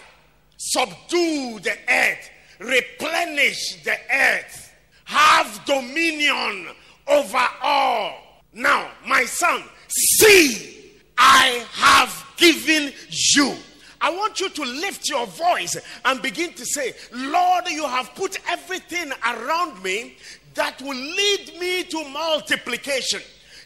subdue 0.56 1.60
the 1.60 1.76
earth, 1.88 2.30
replenish 2.58 3.82
the 3.84 3.96
earth, 4.12 4.72
have 5.04 5.64
dominion 5.64 6.68
over 7.06 7.46
all. 7.62 8.14
Now, 8.52 8.90
my 9.06 9.24
son, 9.24 9.62
see, 9.88 10.92
I 11.16 11.64
have 11.72 12.26
given 12.36 12.92
you. 13.34 13.54
I 14.00 14.10
want 14.10 14.40
you 14.40 14.48
to 14.48 14.62
lift 14.62 15.08
your 15.08 15.26
voice 15.26 15.76
and 16.04 16.22
begin 16.22 16.54
to 16.54 16.64
say, 16.64 16.94
Lord, 17.12 17.68
you 17.68 17.86
have 17.86 18.14
put 18.14 18.38
everything 18.48 19.12
around 19.26 19.82
me 19.82 20.16
that 20.54 20.80
will 20.80 20.96
lead 20.96 21.52
me 21.60 21.84
to 21.84 22.08
multiplication. 22.08 23.20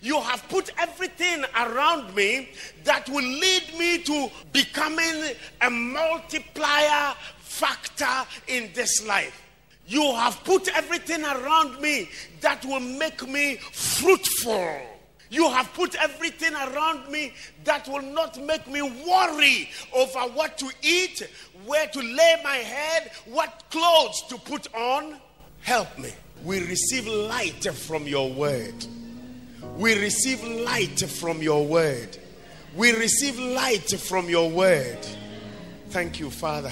You 0.05 0.21
have 0.21 0.47
put 0.51 0.71
everything 0.79 1.47
around 1.57 2.14
me 2.14 2.51
that 2.85 3.09
will 3.09 3.25
lead 3.25 3.62
me 3.79 4.03
to 4.03 4.29
becoming 4.53 5.35
a 5.62 5.71
multiplier 5.71 7.14
factor 7.38 8.29
in 8.47 8.69
this 8.75 9.07
life. 9.07 9.40
You 9.87 10.03
have 10.14 10.45
put 10.45 10.69
everything 10.77 11.25
around 11.25 11.81
me 11.81 12.11
that 12.43 12.62
will 12.67 12.81
make 12.81 13.27
me 13.27 13.57
fruitful. 13.57 14.79
You 15.31 15.49
have 15.49 15.73
put 15.73 15.95
everything 15.95 16.53
around 16.53 17.11
me 17.11 17.33
that 17.64 17.88
will 17.88 18.03
not 18.03 18.38
make 18.43 18.69
me 18.69 18.83
worry 18.83 19.71
over 19.95 20.21
what 20.35 20.59
to 20.59 20.71
eat, 20.83 21.27
where 21.64 21.87
to 21.87 22.01
lay 22.01 22.40
my 22.45 22.57
head, 22.57 23.11
what 23.25 23.64
clothes 23.71 24.23
to 24.29 24.37
put 24.37 24.69
on. 24.75 25.17
Help 25.62 25.99
me. 25.99 26.12
We 26.45 26.61
receive 26.61 27.07
light 27.07 27.64
from 27.73 28.07
your 28.07 28.31
word. 28.31 28.85
We 29.77 29.99
receive 29.99 30.43
light 30.45 31.01
from 31.01 31.43
your 31.43 31.67
word. 31.67 32.17
We 32.77 32.93
receive 32.93 33.37
light 33.39 33.91
from 33.91 34.29
your 34.29 34.49
word. 34.49 35.05
Thank 35.89 36.21
you, 36.21 36.31
Father. 36.31 36.71